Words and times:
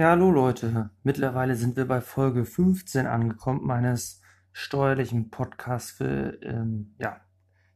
Ja, 0.00 0.12
hallo 0.12 0.30
Leute. 0.30 0.88
Mittlerweile 1.02 1.56
sind 1.56 1.76
wir 1.76 1.86
bei 1.86 2.00
Folge 2.00 2.46
15 2.46 3.06
angekommen 3.06 3.66
meines 3.66 4.22
steuerlichen 4.50 5.28
Podcasts 5.28 5.90
für, 5.90 6.42
ähm, 6.42 6.94
ja, 6.98 7.20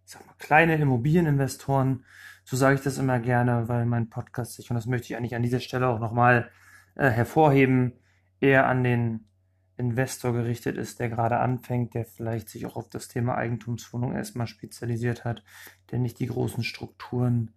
sag 0.06 0.24
mal, 0.26 0.32
kleine 0.38 0.76
Immobilieninvestoren. 0.76 2.06
So 2.42 2.56
sage 2.56 2.76
ich 2.76 2.80
das 2.80 2.96
immer 2.96 3.18
gerne, 3.18 3.68
weil 3.68 3.84
mein 3.84 4.08
Podcast 4.08 4.54
sich, 4.54 4.70
und 4.70 4.76
das 4.76 4.86
möchte 4.86 5.08
ich 5.08 5.18
eigentlich 5.18 5.34
an 5.34 5.42
dieser 5.42 5.60
Stelle 5.60 5.86
auch 5.86 5.98
nochmal 6.00 6.48
äh, 6.94 7.10
hervorheben, 7.10 7.92
eher 8.40 8.68
an 8.68 8.82
den 8.84 9.28
Investor 9.76 10.32
gerichtet 10.32 10.78
ist, 10.78 11.00
der 11.00 11.10
gerade 11.10 11.40
anfängt, 11.40 11.92
der 11.92 12.06
vielleicht 12.06 12.48
sich 12.48 12.64
auch 12.64 12.76
auf 12.76 12.88
das 12.88 13.08
Thema 13.08 13.34
Eigentumswohnung 13.34 14.14
erstmal 14.14 14.46
spezialisiert 14.46 15.26
hat, 15.26 15.44
der 15.90 15.98
nicht 15.98 16.18
die 16.20 16.28
großen 16.28 16.64
Strukturen 16.64 17.50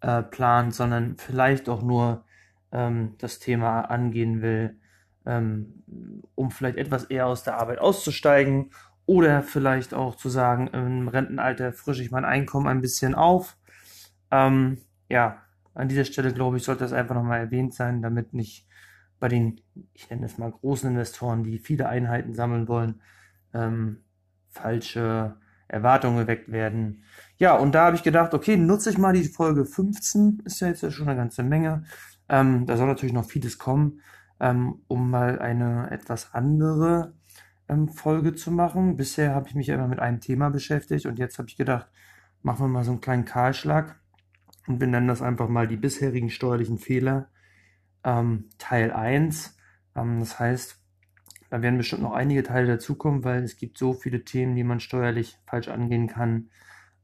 äh, 0.00 0.22
plant, 0.22 0.76
sondern 0.76 1.16
vielleicht 1.16 1.68
auch 1.68 1.82
nur 1.82 2.24
ähm, 2.72 3.14
das 3.18 3.38
Thema 3.38 3.82
angehen 3.82 4.42
will, 4.42 4.78
ähm, 5.26 5.84
um 6.34 6.50
vielleicht 6.50 6.78
etwas 6.78 7.04
eher 7.04 7.26
aus 7.26 7.44
der 7.44 7.58
Arbeit 7.58 7.78
auszusteigen 7.78 8.70
oder 9.06 9.42
vielleicht 9.42 9.94
auch 9.94 10.16
zu 10.16 10.28
sagen, 10.28 10.68
im 10.68 11.08
Rentenalter 11.08 11.72
frische 11.72 12.02
ich 12.02 12.10
mein 12.10 12.24
Einkommen 12.24 12.68
ein 12.68 12.80
bisschen 12.80 13.14
auf. 13.14 13.56
Ähm, 14.30 14.78
ja, 15.08 15.42
an 15.74 15.88
dieser 15.88 16.04
Stelle 16.04 16.32
glaube 16.32 16.56
ich, 16.56 16.64
sollte 16.64 16.84
das 16.84 16.92
einfach 16.92 17.14
nochmal 17.14 17.40
erwähnt 17.40 17.74
sein, 17.74 18.02
damit 18.02 18.34
nicht 18.34 18.66
bei 19.20 19.28
den, 19.28 19.60
ich 19.92 20.10
nenne 20.10 20.26
es 20.26 20.38
mal 20.38 20.50
großen 20.50 20.90
Investoren, 20.90 21.44
die 21.44 21.58
viele 21.58 21.88
Einheiten 21.88 22.34
sammeln 22.34 22.66
wollen, 22.68 23.00
ähm, 23.54 23.98
falsche 24.48 25.36
Erwartungen 25.68 26.18
geweckt 26.18 26.50
werden. 26.52 27.04
Ja, 27.38 27.56
und 27.56 27.74
da 27.74 27.86
habe 27.86 27.96
ich 27.96 28.02
gedacht, 28.02 28.34
okay, 28.34 28.56
nutze 28.56 28.90
ich 28.90 28.98
mal 28.98 29.12
die 29.12 29.24
Folge 29.24 29.64
15, 29.64 30.42
ist 30.44 30.60
ja 30.60 30.68
jetzt 30.68 30.92
schon 30.92 31.08
eine 31.08 31.16
ganze 31.16 31.42
Menge. 31.42 31.84
Ähm, 32.32 32.64
da 32.66 32.78
soll 32.78 32.86
natürlich 32.86 33.12
noch 33.12 33.26
vieles 33.26 33.58
kommen, 33.58 34.00
ähm, 34.40 34.80
um 34.88 35.10
mal 35.10 35.38
eine 35.38 35.90
etwas 35.90 36.34
andere 36.34 37.14
ähm, 37.68 37.90
Folge 37.90 38.34
zu 38.34 38.50
machen. 38.50 38.96
Bisher 38.96 39.34
habe 39.34 39.48
ich 39.48 39.54
mich 39.54 39.68
immer 39.68 39.86
mit 39.86 40.00
einem 40.00 40.20
Thema 40.20 40.48
beschäftigt 40.48 41.04
und 41.04 41.18
jetzt 41.18 41.38
habe 41.38 41.48
ich 41.48 41.56
gedacht, 41.58 41.88
machen 42.42 42.64
wir 42.64 42.68
mal 42.68 42.84
so 42.84 42.92
einen 42.92 43.02
kleinen 43.02 43.26
Kahlschlag 43.26 44.00
und 44.66 44.80
wir 44.80 44.86
nennen 44.86 45.08
das 45.08 45.20
einfach 45.20 45.48
mal 45.48 45.68
die 45.68 45.76
bisherigen 45.76 46.30
steuerlichen 46.30 46.78
Fehler 46.78 47.28
ähm, 48.02 48.48
Teil 48.56 48.92
1. 48.92 49.54
Ähm, 49.94 50.20
das 50.20 50.38
heißt, 50.38 50.80
da 51.50 51.60
werden 51.60 51.76
bestimmt 51.76 52.02
noch 52.02 52.14
einige 52.14 52.42
Teile 52.42 52.66
dazukommen, 52.66 53.24
weil 53.24 53.42
es 53.44 53.58
gibt 53.58 53.76
so 53.76 53.92
viele 53.92 54.24
Themen, 54.24 54.56
die 54.56 54.64
man 54.64 54.80
steuerlich 54.80 55.38
falsch 55.46 55.68
angehen 55.68 56.06
kann. 56.06 56.48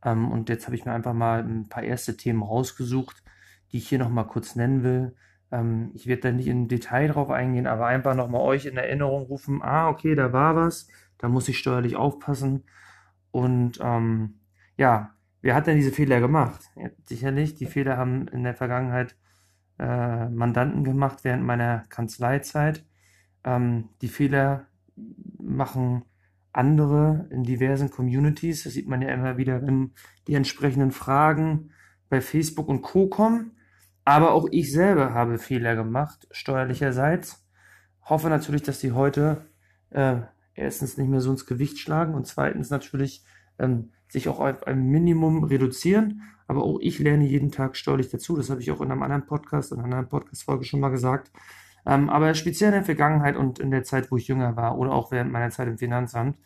Ähm, 0.02 0.30
und 0.30 0.48
jetzt 0.48 0.64
habe 0.64 0.74
ich 0.74 0.86
mir 0.86 0.92
einfach 0.92 1.12
mal 1.12 1.42
ein 1.44 1.68
paar 1.68 1.82
erste 1.82 2.16
Themen 2.16 2.42
rausgesucht, 2.42 3.22
die 3.72 3.78
ich 3.78 3.88
hier 3.88 3.98
nochmal 3.98 4.26
kurz 4.26 4.56
nennen 4.56 4.82
will. 4.82 5.14
Ähm, 5.50 5.90
ich 5.94 6.06
werde 6.06 6.22
da 6.22 6.32
nicht 6.32 6.48
im 6.48 6.68
Detail 6.68 7.08
drauf 7.08 7.30
eingehen, 7.30 7.66
aber 7.66 7.86
einfach 7.86 8.14
nochmal 8.14 8.42
euch 8.42 8.66
in 8.66 8.76
Erinnerung 8.76 9.24
rufen, 9.24 9.62
ah, 9.62 9.88
okay, 9.88 10.14
da 10.14 10.32
war 10.32 10.56
was, 10.56 10.88
da 11.18 11.28
muss 11.28 11.48
ich 11.48 11.58
steuerlich 11.58 11.96
aufpassen. 11.96 12.64
Und 13.30 13.78
ähm, 13.82 14.40
ja, 14.76 15.14
wer 15.42 15.54
hat 15.54 15.66
denn 15.66 15.76
diese 15.76 15.92
Fehler 15.92 16.20
gemacht? 16.20 16.60
Ja, 16.76 16.90
sicherlich, 17.04 17.54
die 17.54 17.66
Fehler 17.66 17.96
haben 17.96 18.28
in 18.28 18.44
der 18.44 18.54
Vergangenheit 18.54 19.16
äh, 19.78 20.28
Mandanten 20.28 20.84
gemacht 20.84 21.24
während 21.24 21.44
meiner 21.44 21.84
Kanzleizeit. 21.88 22.84
Ähm, 23.44 23.90
die 24.02 24.08
Fehler 24.08 24.66
machen 25.38 26.04
andere 26.52 27.28
in 27.30 27.44
diversen 27.44 27.90
Communities. 27.90 28.64
Das 28.64 28.72
sieht 28.72 28.88
man 28.88 29.02
ja 29.02 29.12
immer 29.14 29.36
wieder, 29.36 29.64
wenn 29.66 29.92
die 30.26 30.34
entsprechenden 30.34 30.90
Fragen 30.90 31.70
bei 32.08 32.20
Facebook 32.20 32.68
und 32.68 32.82
Co. 32.82 33.08
kommen. 33.08 33.52
Aber 34.08 34.32
auch 34.32 34.48
ich 34.50 34.72
selber 34.72 35.12
habe 35.12 35.36
Fehler 35.36 35.76
gemacht, 35.76 36.28
steuerlicherseits. 36.30 37.46
Hoffe 38.04 38.30
natürlich, 38.30 38.62
dass 38.62 38.78
die 38.78 38.92
heute 38.92 39.44
äh, 39.90 40.20
erstens 40.54 40.96
nicht 40.96 41.10
mehr 41.10 41.20
so 41.20 41.30
ins 41.30 41.44
Gewicht 41.44 41.78
schlagen 41.78 42.14
und 42.14 42.26
zweitens 42.26 42.70
natürlich 42.70 43.22
ähm, 43.58 43.90
sich 44.08 44.30
auch 44.30 44.40
auf 44.40 44.66
ein 44.66 44.86
Minimum 44.86 45.44
reduzieren. 45.44 46.22
Aber 46.46 46.64
auch 46.64 46.78
ich 46.80 46.98
lerne 47.00 47.26
jeden 47.26 47.52
Tag 47.52 47.76
steuerlich 47.76 48.08
dazu. 48.08 48.34
Das 48.34 48.48
habe 48.48 48.62
ich 48.62 48.70
auch 48.70 48.80
in 48.80 48.90
einem 48.90 49.02
anderen 49.02 49.26
Podcast, 49.26 49.72
in 49.72 49.78
einer 49.78 49.84
anderen 49.84 50.08
Podcast-Folge 50.08 50.64
schon 50.64 50.80
mal 50.80 50.88
gesagt. 50.88 51.30
Ähm, 51.84 52.08
aber 52.08 52.32
speziell 52.32 52.68
in 52.68 52.76
der 52.76 52.84
Vergangenheit 52.84 53.36
und 53.36 53.58
in 53.58 53.70
der 53.70 53.82
Zeit, 53.82 54.10
wo 54.10 54.16
ich 54.16 54.26
jünger 54.26 54.56
war 54.56 54.78
oder 54.78 54.92
auch 54.92 55.12
während 55.12 55.32
meiner 55.32 55.50
Zeit 55.50 55.68
im 55.68 55.76
Finanzamt, 55.76 56.38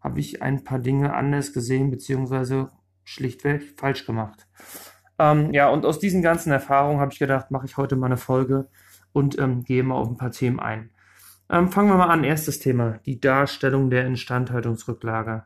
habe 0.00 0.20
ich 0.20 0.42
ein 0.42 0.62
paar 0.62 0.78
Dinge 0.78 1.12
anders 1.12 1.52
gesehen, 1.52 1.90
beziehungsweise 1.90 2.70
schlichtweg 3.02 3.64
falsch 3.76 4.06
gemacht. 4.06 4.46
Ähm, 5.20 5.52
ja, 5.52 5.68
und 5.68 5.84
aus 5.84 5.98
diesen 5.98 6.22
ganzen 6.22 6.50
Erfahrungen 6.50 7.00
habe 7.00 7.12
ich 7.12 7.18
gedacht, 7.18 7.50
mache 7.50 7.66
ich 7.66 7.76
heute 7.76 7.94
mal 7.94 8.06
eine 8.06 8.16
Folge 8.16 8.68
und 9.12 9.38
ähm, 9.38 9.62
gehe 9.62 9.82
mal 9.82 9.94
auf 9.94 10.08
ein 10.08 10.16
paar 10.16 10.30
Themen 10.32 10.58
ein. 10.58 10.90
Ähm, 11.48 11.68
fangen 11.68 11.88
wir 11.88 11.96
mal 11.96 12.08
an. 12.08 12.24
Erstes 12.24 12.58
Thema, 12.58 12.98
die 13.06 13.20
Darstellung 13.20 13.90
der 13.90 14.06
Instandhaltungsrücklage 14.06 15.44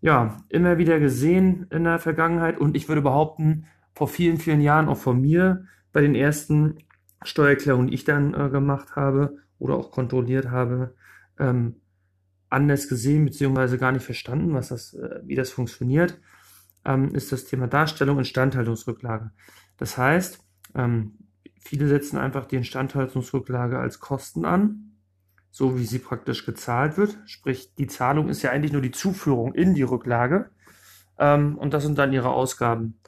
ja, 0.00 0.36
immer 0.48 0.78
wieder 0.78 1.00
gesehen 1.00 1.66
in 1.70 1.84
der 1.84 1.98
Vergangenheit 1.98 2.58
und 2.58 2.76
ich 2.76 2.88
würde 2.88 3.02
behaupten, 3.02 3.66
vor 3.94 4.08
vielen, 4.08 4.38
vielen 4.38 4.60
Jahren 4.60 4.88
auch 4.88 4.98
von 4.98 5.20
mir 5.20 5.66
bei 5.92 6.00
den 6.00 6.14
ersten 6.14 6.78
Steuererklärungen, 7.22 7.88
die 7.88 7.94
ich 7.94 8.04
dann 8.04 8.34
äh, 8.34 8.50
gemacht 8.50 8.96
habe 8.96 9.38
oder 9.58 9.76
auch 9.76 9.92
kontrolliert 9.92 10.50
habe, 10.50 10.94
ähm, 11.38 11.76
anders 12.50 12.88
gesehen 12.88 13.24
beziehungsweise 13.24 13.78
gar 13.78 13.92
nicht 13.92 14.04
verstanden, 14.04 14.52
was 14.52 14.68
das, 14.68 14.94
äh, 14.94 15.20
wie 15.24 15.36
das 15.36 15.50
funktioniert, 15.50 16.20
ähm, 16.84 17.14
ist 17.14 17.32
das 17.32 17.44
Thema 17.44 17.66
Darstellung 17.66 18.18
Instandhaltungsrücklage. 18.18 19.30
Das 19.76 19.98
heißt, 19.98 20.38
ähm, 20.74 21.18
viele 21.60 21.88
setzen 21.88 22.18
einfach 22.18 22.46
die 22.46 22.56
Instandhaltungsrücklage 22.56 23.78
als 23.78 24.00
Kosten 24.00 24.44
an 24.44 24.94
so 25.54 25.78
wie 25.78 25.84
sie 25.84 26.00
praktisch 26.00 26.44
gezahlt 26.46 26.98
wird. 26.98 27.16
Sprich, 27.26 27.72
die 27.76 27.86
Zahlung 27.86 28.28
ist 28.28 28.42
ja 28.42 28.50
eigentlich 28.50 28.72
nur 28.72 28.82
die 28.82 28.90
Zuführung 28.90 29.54
in 29.54 29.72
die 29.74 29.84
Rücklage. 29.84 30.50
Ähm, 31.16 31.56
und 31.56 31.72
das 31.72 31.84
sind 31.84 31.96
dann 31.96 32.12
ihre 32.12 32.30
Ausgaben. 32.30 32.98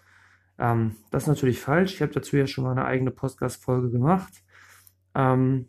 Ähm, 0.56 0.94
das 1.10 1.24
ist 1.24 1.28
natürlich 1.28 1.60
falsch. 1.60 1.94
Ich 1.94 2.02
habe 2.02 2.12
dazu 2.12 2.36
ja 2.36 2.46
schon 2.46 2.62
mal 2.62 2.70
eine 2.70 2.84
eigene 2.84 3.10
Podcast-Folge 3.10 3.90
gemacht. 3.90 4.44
Ähm, 5.16 5.66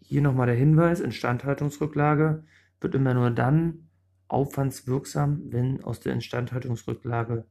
hier 0.00 0.20
nochmal 0.20 0.48
der 0.48 0.56
Hinweis: 0.56 0.98
Instandhaltungsrücklage 0.98 2.42
wird 2.80 2.94
immer 2.96 3.14
nur 3.14 3.30
dann 3.30 3.89
aufwandswirksam, 4.30 5.42
wenn 5.50 5.82
aus 5.82 6.00
der 6.00 6.12
Instandhaltungsrücklage 6.12 7.44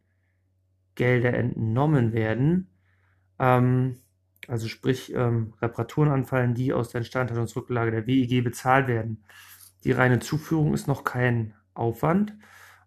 Gelder 0.95 1.33
entnommen 1.33 2.13
werden. 2.13 2.69
Ähm, 3.37 3.97
also 4.47 4.67
sprich 4.67 5.13
ähm, 5.13 5.53
Reparaturen 5.61 6.09
anfallen, 6.09 6.55
die 6.55 6.73
aus 6.73 6.89
der 6.89 6.99
Instandhaltungsrücklage 6.99 7.91
der 7.91 8.07
WEG 8.07 8.43
bezahlt 8.43 8.87
werden. 8.87 9.23
Die 9.83 9.91
reine 9.91 10.19
Zuführung 10.19 10.73
ist 10.73 10.87
noch 10.87 11.03
kein 11.03 11.53
Aufwand. 11.73 12.33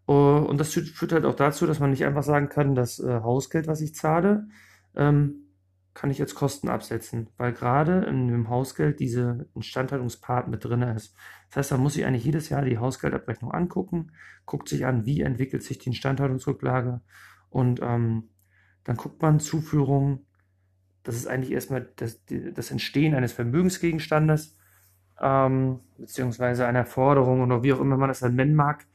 Uh, 0.09 0.45
und 0.49 0.59
das 0.59 0.73
führt 0.73 1.13
halt 1.13 1.25
auch 1.25 1.37
dazu, 1.37 1.65
dass 1.65 1.79
man 1.79 1.91
nicht 1.91 2.05
einfach 2.05 2.25
sagen 2.25 2.49
kann, 2.49 2.75
das 2.75 2.99
äh, 2.99 3.21
Hausgeld, 3.21 3.69
was 3.69 3.81
ich 3.81 3.95
zahle, 3.95 4.49
ähm, 4.97 5.42
kann 5.95 6.11
ich 6.11 6.21
als 6.21 6.35
Kosten 6.35 6.69
absetzen, 6.69 7.29
weil 7.37 7.53
gerade 7.53 8.05
in 8.05 8.29
dem 8.29 8.49
Hausgeld 8.49 8.99
diese 8.99 9.47
Instandhaltungspart 9.55 10.49
mit 10.49 10.65
drin 10.65 10.83
ist. 10.83 11.15
Das 11.49 11.57
heißt, 11.59 11.73
da 11.73 11.77
muss 11.77 11.97
ich 11.97 12.07
eigentlich 12.07 12.25
jedes 12.25 12.49
Jahr 12.49 12.63
die 12.63 12.79
Hausgeldabrechnung 12.79 13.53
angucken, 13.53 14.13
guckt 14.47 14.69
sich 14.69 14.87
an, 14.87 15.05
wie 15.05 15.21
entwickelt 15.21 15.63
sich 15.63 15.79
die 15.79 15.91
Instandhaltungsrücklage 15.91 17.03
und 17.51 17.81
ähm, 17.83 18.31
dann 18.85 18.97
guckt 18.97 19.21
man 19.21 19.39
Zuführung, 19.39 20.27
das 21.03 21.17
ist 21.17 21.27
eigentlich 21.27 21.53
erstmal 21.53 21.89
das, 21.97 22.23
das 22.55 22.71
Entstehen 22.71 23.15
eines 23.15 23.33
Vermögensgegenstandes, 23.33 24.57
ähm, 25.21 25.81
beziehungsweise 25.99 26.67
einer 26.67 26.87
Forderung 26.87 27.43
oder 27.43 27.63
wie 27.63 27.73
auch 27.73 27.81
immer 27.81 27.97
man 27.97 28.09
das 28.09 28.21
dann 28.21 28.35
nennen 28.35 28.55
mag. 28.55 28.87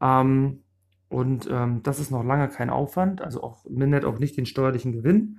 Ähm, 0.00 0.62
und 1.08 1.48
ähm, 1.50 1.82
das 1.82 1.98
ist 2.00 2.10
noch 2.10 2.24
lange 2.24 2.48
kein 2.48 2.70
Aufwand, 2.70 3.20
also 3.20 3.42
auch 3.42 3.64
mindert 3.68 4.04
auch 4.04 4.18
nicht 4.18 4.36
den 4.36 4.46
steuerlichen 4.46 4.92
Gewinn, 4.92 5.38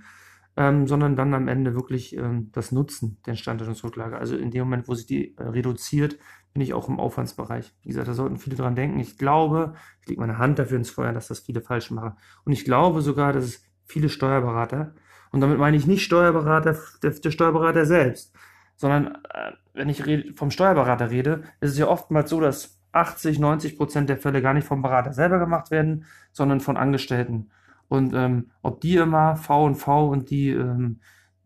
ähm, 0.57 0.87
sondern 0.87 1.15
dann 1.15 1.33
am 1.33 1.47
Ende 1.47 1.75
wirklich 1.75 2.17
ähm, 2.17 2.49
das 2.51 2.71
Nutzen 2.71 3.17
der 3.25 3.31
Instandhaltungsrücklage. 3.31 4.17
Also 4.17 4.35
in 4.35 4.51
dem 4.51 4.63
Moment, 4.63 4.87
wo 4.87 4.95
sich 4.95 5.05
die 5.05 5.37
äh, 5.37 5.43
reduziert, 5.43 6.17
bin 6.53 6.61
ich 6.61 6.73
auch 6.73 6.89
im 6.89 6.99
Aufwandsbereich. 6.99 7.73
Wie 7.83 7.89
gesagt, 7.89 8.07
da 8.07 8.13
sollten 8.13 8.37
viele 8.37 8.55
dran 8.55 8.75
denken. 8.75 8.99
Ich 8.99 9.17
glaube, 9.17 9.75
ich 10.01 10.07
lege 10.09 10.19
meine 10.19 10.39
Hand 10.39 10.59
dafür 10.59 10.77
ins 10.77 10.89
Feuer, 10.89 11.13
dass 11.13 11.27
das 11.27 11.39
viele 11.39 11.61
falsch 11.61 11.91
machen. 11.91 12.13
Und 12.43 12.51
ich 12.51 12.65
glaube 12.65 13.01
sogar, 13.01 13.31
dass 13.31 13.45
es 13.45 13.63
viele 13.85 14.09
Steuerberater 14.09 14.93
und 15.31 15.41
damit 15.41 15.59
meine 15.59 15.77
ich 15.77 15.87
nicht 15.87 16.03
Steuerberater, 16.03 16.77
der, 17.03 17.11
der 17.11 17.31
Steuerberater 17.31 17.85
selbst, 17.85 18.33
sondern 18.75 19.15
äh, 19.33 19.51
wenn 19.73 19.89
ich 19.89 20.05
rede, 20.05 20.33
vom 20.33 20.51
Steuerberater 20.51 21.09
rede, 21.11 21.43
ist 21.59 21.71
es 21.71 21.77
ja 21.77 21.87
oftmals 21.87 22.29
so, 22.29 22.39
dass 22.39 22.79
80, 22.91 23.39
90 23.39 23.77
Prozent 23.77 24.09
der 24.09 24.17
Fälle 24.17 24.41
gar 24.41 24.53
nicht 24.53 24.67
vom 24.67 24.81
Berater 24.81 25.13
selber 25.13 25.39
gemacht 25.39 25.71
werden, 25.71 26.05
sondern 26.31 26.61
von 26.61 26.77
Angestellten. 26.77 27.51
Und 27.87 28.13
ähm, 28.13 28.51
ob 28.61 28.81
die 28.81 28.95
immer 28.97 29.35
V 29.35 29.65
und 29.65 29.75
V 29.75 30.09
und 30.09 30.29
die 30.29 30.49
ähm, 30.49 30.99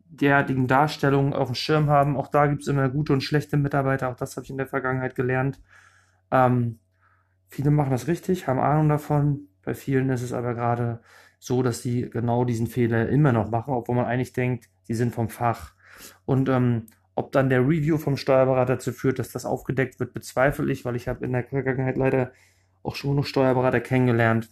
derartigen 0.04 0.66
Darstellungen 0.66 1.32
auf 1.32 1.48
dem 1.48 1.54
Schirm 1.54 1.88
haben, 1.88 2.16
auch 2.16 2.28
da 2.28 2.46
gibt 2.46 2.62
es 2.62 2.68
immer 2.68 2.88
gute 2.88 3.12
und 3.12 3.22
schlechte 3.22 3.56
Mitarbeiter, 3.56 4.10
auch 4.10 4.16
das 4.16 4.36
habe 4.36 4.44
ich 4.44 4.50
in 4.50 4.58
der 4.58 4.66
Vergangenheit 4.66 5.14
gelernt. 5.14 5.60
Ähm, 6.30 6.78
viele 7.48 7.70
machen 7.70 7.90
das 7.90 8.08
richtig, 8.08 8.46
haben 8.46 8.60
Ahnung 8.60 8.88
davon, 8.88 9.48
bei 9.62 9.74
vielen 9.74 10.10
ist 10.10 10.22
es 10.22 10.32
aber 10.32 10.54
gerade 10.54 11.00
so, 11.38 11.62
dass 11.62 11.82
sie 11.82 12.08
genau 12.10 12.44
diesen 12.44 12.66
Fehler 12.66 13.08
immer 13.08 13.32
noch 13.32 13.50
machen, 13.50 13.74
obwohl 13.74 13.96
man 13.96 14.06
eigentlich 14.06 14.32
denkt, 14.32 14.68
sie 14.82 14.94
sind 14.94 15.14
vom 15.14 15.28
Fach. 15.28 15.74
Und 16.24 16.48
ähm, 16.48 16.86
ob 17.14 17.32
dann 17.32 17.50
der 17.50 17.60
Review 17.60 17.98
vom 17.98 18.16
Steuerberater 18.16 18.74
dazu 18.74 18.92
führt, 18.92 19.18
dass 19.18 19.32
das 19.32 19.44
aufgedeckt 19.44 20.00
wird, 20.00 20.14
bezweifle 20.14 20.70
ich, 20.72 20.84
weil 20.84 20.96
ich 20.96 21.08
habe 21.08 21.24
in 21.24 21.32
der 21.32 21.44
Vergangenheit 21.44 21.96
leider 21.96 22.32
auch 22.82 22.96
schon 22.96 23.16
noch 23.16 23.26
Steuerberater 23.26 23.80
kennengelernt. 23.80 24.48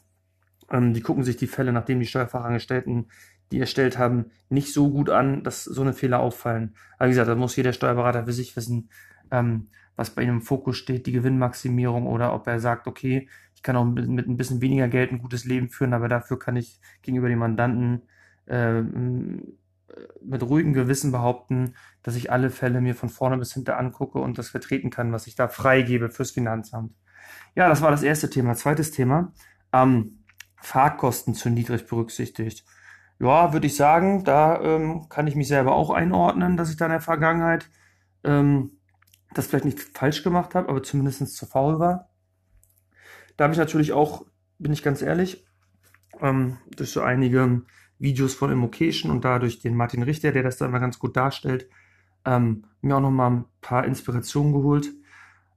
Ähm, 0.71 0.95
die 0.95 1.01
gucken 1.01 1.25
sich 1.25 1.37
die 1.37 1.47
Fälle, 1.47 1.73
nachdem 1.73 2.01
die 2.01 2.07
Steuerfachangestellten 2.07 3.07
die 3.53 3.61
erstellt 3.61 3.99
haben, 3.99 4.27
nicht 4.49 4.73
so 4.73 4.91
gut 4.91 5.11
an, 5.11 5.43
dass 5.43 5.65
so 5.65 5.83
eine 5.83 5.93
Fehler 5.93 6.21
auffallen. 6.21 6.75
Aber 6.99 7.07
wie 7.07 7.13
gesagt, 7.13 7.29
da 7.29 7.35
muss 7.35 7.57
jeder 7.57 7.73
Steuerberater 7.73 8.25
für 8.25 8.33
sich 8.33 8.55
wissen, 8.57 8.91
ähm, 9.31 9.69
was 9.97 10.11
bei 10.11 10.23
ihm 10.23 10.29
im 10.31 10.43
Fokus 10.43 10.77
steht, 10.77 11.07
die 11.07 11.13
Gewinnmaximierung 11.13 12.07
oder 12.07 12.33
ob 12.33 12.47
er 12.47 12.61
sagt, 12.61 12.87
okay, 12.87 13.29
ich 13.55 13.63
kann 13.63 13.77
auch 13.77 13.85
mit, 13.85 14.07
ein 14.07 14.37
bisschen 14.37 14.61
weniger 14.61 14.89
Geld 14.89 15.13
ein 15.13 15.21
gutes 15.21 15.45
Leben 15.45 15.69
führen, 15.69 15.93
aber 15.93 16.09
dafür 16.09 16.39
kann 16.39 16.57
ich 16.57 16.81
gegenüber 17.03 17.29
dem 17.29 17.41
Mandanten 17.41 18.03
äh, 18.47 18.83
mit 20.23 20.43
ruhigem 20.43 20.73
Gewissen 20.73 21.11
behaupten, 21.11 21.75
dass 22.03 22.17
ich 22.17 22.31
alle 22.31 22.51
Fälle 22.51 22.81
mir 22.81 22.95
von 22.95 23.09
vorne 23.09 23.37
bis 23.37 23.53
hinten 23.53 23.73
angucke 23.73 24.19
und 24.19 24.39
das 24.39 24.49
vertreten 24.49 24.91
kann, 24.91 25.13
was 25.13 25.27
ich 25.27 25.35
da 25.35 25.49
freigebe 25.49 26.11
fürs 26.11 26.31
Finanzamt. 26.31 26.95
Ja, 27.57 27.69
das 27.69 27.83
war 27.83 27.91
das 27.91 28.05
erste 28.05 28.31
Thema. 28.31 28.55
Zweites 28.55 28.93
Thema, 28.93 29.33
ähm, 29.73 30.20
Fahrkosten 30.61 31.35
zu 31.35 31.51
niedrig 31.51 31.87
berücksichtigt. 31.87 32.65
Ja, 33.19 33.53
würde 33.53 33.67
ich 33.67 33.77
sagen, 33.77 34.25
da 34.25 34.61
ähm, 34.63 35.09
kann 35.09 35.27
ich 35.27 35.37
mich 35.37 35.49
selber 35.49 35.73
auch 35.75 35.91
einordnen, 35.91 36.57
dass 36.57 36.71
ich 36.71 36.77
da 36.77 36.87
in 36.87 36.93
der 36.93 37.01
Vergangenheit 37.01 37.69
ähm, 38.25 38.79
das 39.35 39.47
vielleicht 39.47 39.67
nicht 39.67 39.81
falsch 39.81 40.23
gemacht 40.23 40.55
habe, 40.55 40.69
aber 40.69 40.83
zumindest 40.83 41.37
zu 41.37 41.47
faul 41.47 41.79
war. 41.79 42.09
Da 43.37 43.45
habe 43.45 43.53
ich 43.53 43.59
natürlich 43.59 43.93
auch, 43.93 44.27
bin 44.59 44.73
ich 44.73 44.83
ganz 44.83 45.03
ehrlich, 45.03 45.47
ähm, 46.21 46.59
durch 46.77 46.91
so 46.91 47.03
einige 47.03 47.63
Videos 47.99 48.35
von 48.35 48.51
Immocation 48.51 49.11
und 49.11 49.25
dadurch 49.25 49.61
den 49.61 49.77
Martin 49.77 50.03
Richter, 50.03 50.33
der 50.33 50.43
das 50.43 50.57
da 50.57 50.67
immer 50.67 50.81
ganz 50.81 50.99
gut 50.99 51.17
darstellt, 51.17 51.69
ähm, 52.25 52.65
mir 52.81 52.97
auch 52.97 53.01
nochmal 53.01 53.31
ein 53.31 53.45
paar 53.61 53.85
Inspirationen 53.85 54.53
geholt. 54.53 54.91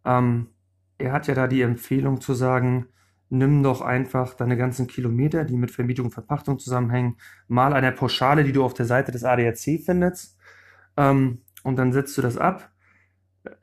Ähm, 0.05 0.47
er 0.97 1.13
hat 1.13 1.27
ja 1.27 1.33
da 1.33 1.47
die 1.47 1.61
Empfehlung 1.61 2.21
zu 2.21 2.33
sagen, 2.33 2.87
nimm 3.33 3.63
doch 3.63 3.81
einfach 3.81 4.33
deine 4.35 4.57
ganzen 4.57 4.87
Kilometer, 4.87 5.43
die 5.43 5.57
mit 5.57 5.71
Vermietung 5.71 6.05
und 6.05 6.11
Verpachtung 6.11 6.59
zusammenhängen, 6.59 7.17
mal 7.47 7.73
eine 7.73 7.91
Pauschale, 7.91 8.43
die 8.43 8.51
du 8.51 8.63
auf 8.63 8.73
der 8.73 8.85
Seite 8.85 9.11
des 9.11 9.23
ADAC 9.23 9.81
findest, 9.83 10.37
ähm, 10.97 11.39
und 11.63 11.77
dann 11.77 11.93
setzt 11.93 12.17
du 12.17 12.21
das 12.21 12.37
ab. 12.37 12.71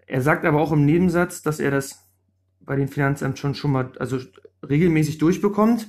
Er 0.06 0.22
sagt 0.22 0.44
aber 0.44 0.60
auch 0.60 0.72
im 0.72 0.84
Nebensatz, 0.84 1.42
dass 1.42 1.60
er 1.60 1.70
das 1.70 2.08
bei 2.60 2.76
den 2.76 2.88
Finanzämtern 2.88 3.36
schon 3.36 3.54
schon 3.54 3.72
mal, 3.72 3.92
also 3.98 4.18
regelmäßig 4.68 5.18
durchbekommt. 5.18 5.88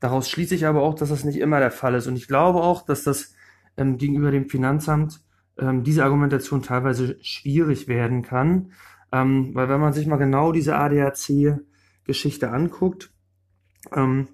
Daraus 0.00 0.28
schließe 0.28 0.54
ich 0.54 0.66
aber 0.66 0.82
auch, 0.82 0.94
dass 0.94 1.08
das 1.08 1.24
nicht 1.24 1.38
immer 1.38 1.60
der 1.60 1.70
Fall 1.70 1.94
ist. 1.94 2.06
Und 2.06 2.16
ich 2.16 2.28
glaube 2.28 2.60
auch, 2.60 2.84
dass 2.84 3.04
das 3.04 3.34
ähm, 3.76 3.96
gegenüber 3.96 4.30
dem 4.30 4.48
Finanzamt 4.48 5.20
ähm, 5.58 5.82
diese 5.82 6.04
Argumentation 6.04 6.62
teilweise 6.62 7.16
schwierig 7.22 7.88
werden 7.88 8.22
kann. 8.22 8.72
Ähm, 9.12 9.54
weil 9.54 9.68
wenn 9.68 9.80
man 9.80 9.92
sich 9.92 10.06
mal 10.06 10.16
genau 10.16 10.52
diese 10.52 10.76
ADAC-Geschichte 10.76 12.50
anguckt, 12.50 13.13
ähm, 13.92 14.28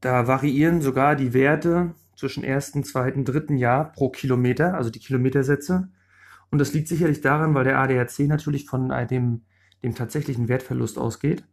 da 0.00 0.26
variieren 0.26 0.82
sogar 0.82 1.16
die 1.16 1.34
Werte 1.34 1.94
zwischen 2.16 2.44
ersten, 2.44 2.84
zweiten, 2.84 3.24
dritten 3.24 3.56
Jahr 3.56 3.92
pro 3.92 4.10
Kilometer, 4.10 4.74
also 4.74 4.90
die 4.90 5.00
Kilometersätze. 5.00 5.88
Und 6.50 6.58
das 6.58 6.72
liegt 6.72 6.88
sicherlich 6.88 7.20
daran, 7.20 7.54
weil 7.54 7.64
der 7.64 7.78
ADAC 7.78 8.20
natürlich 8.20 8.66
von 8.66 8.92
dem, 9.10 9.42
dem 9.82 9.94
tatsächlichen 9.94 10.48
Wertverlust 10.48 10.98
ausgeht. 10.98 11.44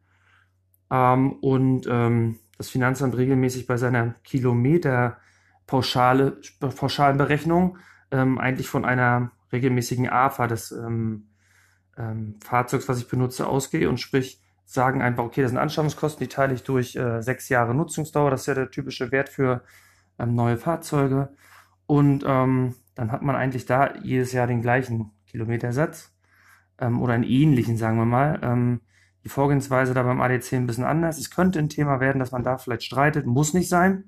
Ähm, 0.92 1.34
und 1.34 1.88
ähm, 1.90 2.40
das 2.58 2.69
Finanzamt 2.69 3.18
regelmäßig 3.18 3.66
bei 3.66 3.78
seiner 3.78 4.16
Kilometerpauschale, 4.24 6.38
pauschalen 6.60 7.18
Berechnung 7.18 7.78
ähm, 8.12 8.38
eigentlich 8.38 8.68
von 8.68 8.86
einer 8.86 9.31
regelmäßigen 9.52 10.08
AFA 10.10 10.46
des 10.48 10.72
ähm, 10.72 11.30
ähm, 11.98 12.36
Fahrzeugs, 12.44 12.88
was 12.88 13.00
ich 13.00 13.08
benutze, 13.08 13.48
ausgehe 13.48 13.90
und 13.90 14.00
sprich 14.00 14.40
sagen 14.71 15.01
einfach, 15.01 15.25
okay, 15.25 15.41
das 15.41 15.51
sind 15.51 15.59
Anschaffungskosten, 15.59 16.23
die 16.25 16.33
teile 16.33 16.53
ich 16.53 16.63
durch 16.63 16.95
äh, 16.95 17.21
sechs 17.21 17.50
Jahre 17.50 17.75
Nutzungsdauer, 17.75 18.31
das 18.31 18.41
ist 18.41 18.47
ja 18.47 18.53
der 18.53 18.71
typische 18.71 19.12
Wert 19.12 19.27
für 19.27 19.63
ähm, 20.18 20.33
neue 20.33 20.57
Fahrzeuge. 20.57 21.29
Und 21.88 22.23
ähm, 22.25 22.75
dann 22.95 23.12
hat 23.12 23.21
man 23.21 23.35
eigentlich 23.35 23.65
da 23.65 23.95
jedes 23.97 24.31
Jahr 24.31 24.47
den 24.47 24.62
gleichen 24.62 25.12
Kilometersatz 25.27 26.13
ähm, 26.79 27.01
oder 27.01 27.13
einen 27.13 27.25
ähnlichen, 27.25 27.75
sagen 27.75 27.97
wir 27.97 28.06
mal. 28.06 28.39
Ähm, 28.44 28.79
die 29.25 29.29
Vorgehensweise 29.29 29.94
da 29.94 30.03
beim 30.03 30.21
ADC 30.21 30.53
ein 30.53 30.68
bisschen 30.68 30.85
anders. 30.85 31.17
Es 31.17 31.29
könnte 31.29 31.59
ein 31.59 31.69
Thema 31.69 32.00
werden, 32.00 32.19
dass 32.19 32.31
man 32.31 32.44
da 32.44 32.57
vielleicht 32.57 32.83
streitet, 32.83 33.25
muss 33.25 33.53
nicht 33.53 33.67
sein. 33.67 34.06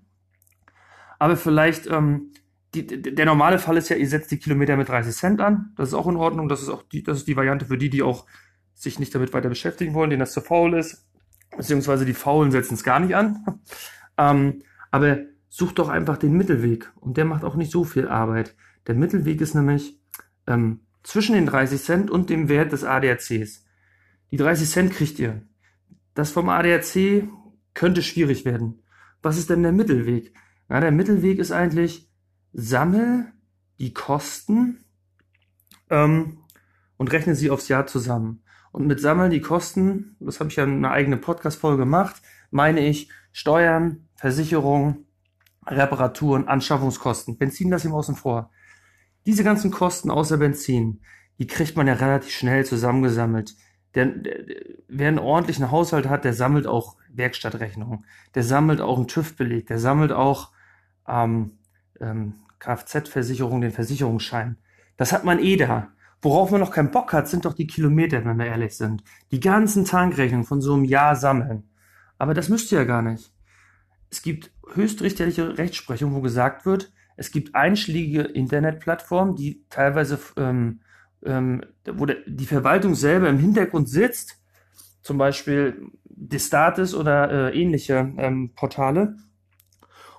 Aber 1.20 1.36
vielleicht, 1.36 1.88
ähm, 1.88 2.32
die, 2.74 2.88
der 2.88 3.26
normale 3.26 3.60
Fall 3.60 3.76
ist 3.76 3.90
ja, 3.90 3.98
ihr 3.98 4.08
setzt 4.08 4.32
die 4.32 4.40
Kilometer 4.40 4.78
mit 4.78 4.88
30 4.88 5.14
Cent 5.14 5.42
an. 5.42 5.74
Das 5.76 5.90
ist 5.90 5.94
auch 5.94 6.08
in 6.08 6.16
Ordnung. 6.16 6.48
Das 6.48 6.62
ist 6.62 6.70
auch 6.70 6.84
die, 6.84 7.04
das 7.04 7.18
ist 7.18 7.28
die 7.28 7.36
Variante 7.36 7.66
für 7.66 7.78
die, 7.78 7.90
die 7.90 8.02
auch 8.02 8.26
sich 8.74 9.00
nicht 9.00 9.14
damit 9.14 9.34
weiter 9.34 9.50
beschäftigen 9.50 9.94
wollen, 9.94 10.10
denen 10.10 10.22
das 10.22 10.34
zu 10.34 10.42
faul 10.42 10.74
ist. 10.74 11.06
Beziehungsweise 11.56 12.06
die 12.06 12.14
Faulen 12.14 12.52
setzen 12.52 12.74
es 12.74 12.84
gar 12.84 13.00
nicht 13.00 13.16
an. 13.16 13.60
ähm, 14.18 14.64
aber 14.92 15.20
sucht 15.50 15.80
doch 15.80 15.90
einfach 15.90 16.18
den 16.18 16.34
Mittelweg. 16.34 16.92
Und 17.00 17.18
der 17.18 17.26
macht 17.26 17.44
auch 17.44 17.56
nicht 17.56 17.72
so 17.72 17.84
viel 17.84 18.08
Arbeit. 18.08 18.56
Der 18.88 18.96
Mittelweg 18.96 19.40
ist 19.40 19.54
nämlich 19.54 20.00
ähm, 20.48 20.82
zwischen 21.04 21.36
den 21.36 21.46
30 21.46 21.82
Cent 21.82 22.12
und 22.12 22.30
dem 22.30 22.50
Wert 22.50 22.72
des 22.72 22.84
ADACs. 22.84 23.66
Die 24.32 24.38
30 24.38 24.70
Cent 24.70 24.94
kriegt 24.94 25.20
ihr. 25.20 25.44
Das 26.16 26.32
vom 26.32 26.50
ADAC 26.50 27.28
könnte 27.74 28.02
schwierig 28.02 28.46
werden. 28.46 28.82
Was 29.22 29.38
ist 29.38 29.50
denn 29.50 29.64
der 29.64 29.72
Mittelweg? 29.72 30.34
Na, 30.70 30.80
der 30.80 30.92
Mittelweg 30.92 31.40
ist 31.40 31.52
eigentlich, 31.52 32.10
sammel 32.52 33.32
die 33.80 33.94
Kosten 33.94 34.86
ähm, 35.90 36.40
und 36.98 37.12
rechne 37.12 37.36
sie 37.36 37.50
aufs 37.50 37.68
Jahr 37.68 37.88
zusammen. 37.88 38.43
Und 38.74 38.88
mit 38.88 39.00
Sammeln 39.00 39.32
die 39.32 39.40
Kosten, 39.40 40.18
das 40.20 40.42
habe 40.42 40.50
ich 40.50 40.58
ja 40.58 40.66
in 40.66 40.84
einer 40.84 40.92
eigenen 40.92 41.22
Podcast-Folge 41.22 41.78
gemacht, 41.78 42.22
meine 42.52 42.86
ich 42.86 43.10
Steuern, 43.32 44.10
Versicherung, 44.16 45.06
Reparaturen, 45.66 46.50
Anschaffungskosten. 46.50 47.38
Benzin 47.38 47.70
lasse 47.70 47.88
ich 47.88 47.94
mal 47.94 48.00
außen 48.00 48.16
vor. 48.16 48.52
Diese 49.26 49.46
ganzen 49.46 49.72
Kosten 49.72 50.12
außer 50.12 50.38
Benzin, 50.38 51.00
die 51.40 51.48
kriegt 51.48 51.78
man 51.78 51.88
ja 51.88 51.94
relativ 51.94 52.34
schnell 52.34 52.66
zusammengesammelt 52.66 53.56
der, 53.96 54.12
wer 54.88 55.08
einen 55.08 55.20
ordentlichen 55.20 55.72
Haushalt 55.72 56.08
hat, 56.10 56.24
der 56.24 56.34
sammelt 56.34 56.68
auch 56.68 56.98
Werkstattrechnungen, 57.10 58.06
der 58.36 58.44
sammelt 58.44 58.82
auch 58.82 58.98
einen 58.98 59.08
TÜV-Beleg, 59.08 59.68
der 59.68 59.80
sammelt 59.80 60.12
auch 60.12 60.52
ähm, 61.08 61.58
ähm, 62.00 62.36
Kfz-Versicherung, 62.60 63.62
den 63.62 63.72
Versicherungsschein. 63.72 64.58
Das 64.98 65.12
hat 65.12 65.26
man 65.26 65.40
eh 65.40 65.58
da. 65.58 65.90
Worauf 66.24 66.50
man 66.50 66.62
noch 66.62 66.72
keinen 66.72 66.92
Bock 66.92 67.14
hat, 67.14 67.28
sind 67.28 67.46
doch 67.46 67.54
die 67.54 67.68
Kilometer, 67.68 68.26
wenn 68.26 68.38
wir 68.38 68.46
ehrlich 68.46 68.76
sind. 68.76 69.04
Die 69.32 69.40
ganzen 69.40 69.86
Tankrechnungen 69.86 70.46
von 70.46 70.62
so 70.62 70.74
einem 70.74 70.86
Jahr 70.86 71.16
sammeln. 71.16 71.70
Aber 72.18 72.34
das 72.34 72.50
müsst 72.50 72.72
ihr 72.72 72.80
ja 72.80 72.86
gar 72.86 73.02
nicht. 73.02 73.32
Es 74.10 74.22
gibt 74.22 74.52
höchstrichterliche 74.74 75.58
Rechtsprechung, 75.58 76.16
wo 76.16 76.22
gesagt 76.22 76.66
wird, 76.66 76.92
es 77.18 77.32
gibt 77.32 77.54
einschlägige 77.54 78.22
Internetplattformen, 78.22 79.36
die 79.36 79.66
teilweise 79.70 80.18
ähm, 80.38 80.80
ähm, 81.26 81.62
wo 81.86 82.06
der, 82.06 82.18
die 82.26 82.46
Verwaltung 82.46 82.96
selber 82.96 83.30
im 83.30 83.38
Hintergrund 83.38 83.90
sitzt, 83.90 84.42
zum 85.02 85.18
Beispiel 85.18 85.92
Destatis 86.06 86.96
oder 86.96 87.52
äh, 87.52 87.62
ähnliche 87.62 88.14
ähm, 88.18 88.54
Portale. 88.56 89.18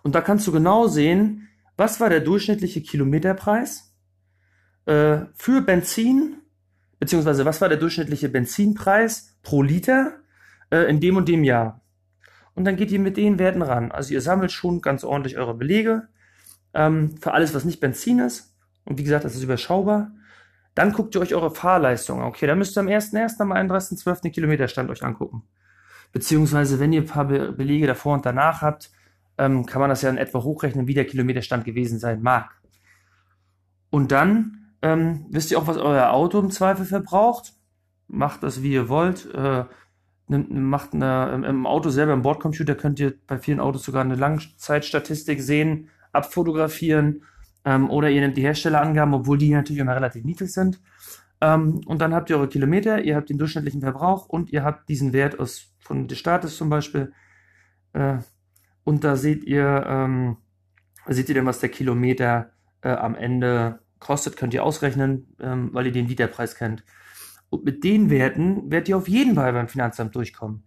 Und 0.02 0.14
da 0.14 0.20
kannst 0.20 0.46
du 0.46 0.52
genau 0.52 0.86
sehen, 0.86 1.48
was 1.76 2.00
war 2.00 2.10
der 2.10 2.20
durchschnittliche 2.20 2.82
Kilometerpreis 2.82 3.93
äh, 4.86 5.26
für 5.34 5.62
Benzin, 5.62 6.36
beziehungsweise 6.98 7.44
was 7.44 7.60
war 7.60 7.68
der 7.68 7.78
durchschnittliche 7.78 8.28
Benzinpreis 8.28 9.36
pro 9.42 9.62
Liter 9.62 10.16
äh, 10.70 10.88
in 10.88 11.00
dem 11.00 11.16
und 11.16 11.28
dem 11.28 11.44
Jahr. 11.44 11.80
Und 12.54 12.64
dann 12.64 12.76
geht 12.76 12.90
ihr 12.90 13.00
mit 13.00 13.16
den 13.16 13.38
Werten 13.38 13.62
ran. 13.62 13.90
Also 13.90 14.14
ihr 14.14 14.20
sammelt 14.20 14.52
schon 14.52 14.80
ganz 14.80 15.04
ordentlich 15.04 15.36
eure 15.36 15.54
Belege 15.54 16.08
ähm, 16.72 17.16
für 17.20 17.32
alles, 17.32 17.54
was 17.54 17.64
nicht 17.64 17.80
Benzin 17.80 18.20
ist. 18.20 18.54
Und 18.84 18.98
wie 18.98 19.04
gesagt, 19.04 19.24
das 19.24 19.34
ist 19.34 19.42
überschaubar. 19.42 20.12
Dann 20.74 20.92
guckt 20.92 21.14
ihr 21.14 21.20
euch 21.20 21.34
eure 21.34 21.54
Fahrleistung 21.54 22.20
an. 22.20 22.26
Okay, 22.26 22.46
dann 22.46 22.58
müsst 22.58 22.76
ihr 22.76 22.80
am 22.80 22.88
1.1. 22.88 23.40
am 23.40 23.52
31.12. 23.52 24.22
den 24.22 24.32
Kilometerstand 24.32 24.90
euch 24.90 25.04
angucken. 25.04 25.44
Beziehungsweise, 26.12 26.78
wenn 26.78 26.92
ihr 26.92 27.02
ein 27.02 27.06
paar 27.06 27.26
Be 27.26 27.52
Belege 27.52 27.86
davor 27.86 28.14
und 28.14 28.26
danach 28.26 28.62
habt, 28.62 28.90
ähm, 29.38 29.66
kann 29.66 29.80
man 29.80 29.90
das 29.90 30.02
ja 30.02 30.10
in 30.10 30.16
etwa 30.16 30.42
hochrechnen, 30.42 30.86
wie 30.86 30.94
der 30.94 31.06
Kilometerstand 31.06 31.64
gewesen 31.64 31.98
sein 31.98 32.22
mag. 32.22 32.50
Und 33.90 34.12
dann 34.12 34.63
ähm, 34.84 35.24
wisst 35.30 35.50
ihr 35.50 35.58
auch, 35.58 35.66
was 35.66 35.78
euer 35.78 36.10
Auto 36.10 36.38
im 36.38 36.50
Zweifel 36.50 36.84
verbraucht. 36.84 37.54
Macht 38.06 38.42
das, 38.42 38.62
wie 38.62 38.74
ihr 38.74 38.90
wollt. 38.90 39.26
Äh, 39.34 39.64
macht 40.28 40.92
eine, 40.92 41.42
im 41.48 41.66
Auto 41.66 41.88
selber, 41.88 42.12
im 42.12 42.20
Bordcomputer 42.20 42.74
könnt 42.74 43.00
ihr 43.00 43.14
bei 43.26 43.38
vielen 43.38 43.60
Autos 43.60 43.84
sogar 43.84 44.02
eine 44.02 44.14
Langzeitstatistik 44.14 45.40
sehen, 45.40 45.88
abfotografieren 46.12 47.22
ähm, 47.64 47.88
oder 47.88 48.10
ihr 48.10 48.20
nehmt 48.20 48.36
die 48.36 48.42
Herstellerangaben, 48.42 49.14
obwohl 49.14 49.38
die 49.38 49.50
natürlich 49.50 49.80
immer 49.80 49.96
relativ 49.96 50.22
niedrig 50.22 50.52
sind. 50.52 50.82
Ähm, 51.40 51.80
und 51.86 52.02
dann 52.02 52.12
habt 52.12 52.28
ihr 52.28 52.36
eure 52.36 52.48
Kilometer, 52.48 53.02
ihr 53.02 53.16
habt 53.16 53.30
den 53.30 53.38
durchschnittlichen 53.38 53.80
Verbrauch 53.80 54.28
und 54.28 54.52
ihr 54.52 54.64
habt 54.64 54.90
diesen 54.90 55.14
Wert 55.14 55.38
aus 55.38 55.72
von 55.78 56.08
des 56.08 56.18
Staates 56.18 56.58
zum 56.58 56.68
Beispiel. 56.68 57.12
Äh, 57.94 58.18
und 58.84 59.02
da 59.02 59.16
seht 59.16 59.44
ihr, 59.44 59.84
ähm, 59.86 60.36
seht 61.06 61.30
ihr 61.30 61.36
dann, 61.36 61.46
was 61.46 61.60
der 61.60 61.70
Kilometer 61.70 62.50
äh, 62.82 62.90
am 62.90 63.14
Ende 63.14 63.78
kostet, 64.04 64.36
könnt 64.36 64.54
ihr 64.54 64.62
ausrechnen, 64.62 65.34
ähm, 65.40 65.70
weil 65.72 65.86
ihr 65.86 65.92
den 65.92 66.06
Literpreis 66.06 66.54
kennt. 66.54 66.84
Und 67.48 67.64
mit 67.64 67.82
den 67.84 68.10
Werten 68.10 68.70
werdet 68.70 68.88
ihr 68.88 68.96
auf 68.96 69.08
jeden 69.08 69.34
Fall 69.34 69.52
beim 69.52 69.68
Finanzamt 69.68 70.14
durchkommen. 70.14 70.64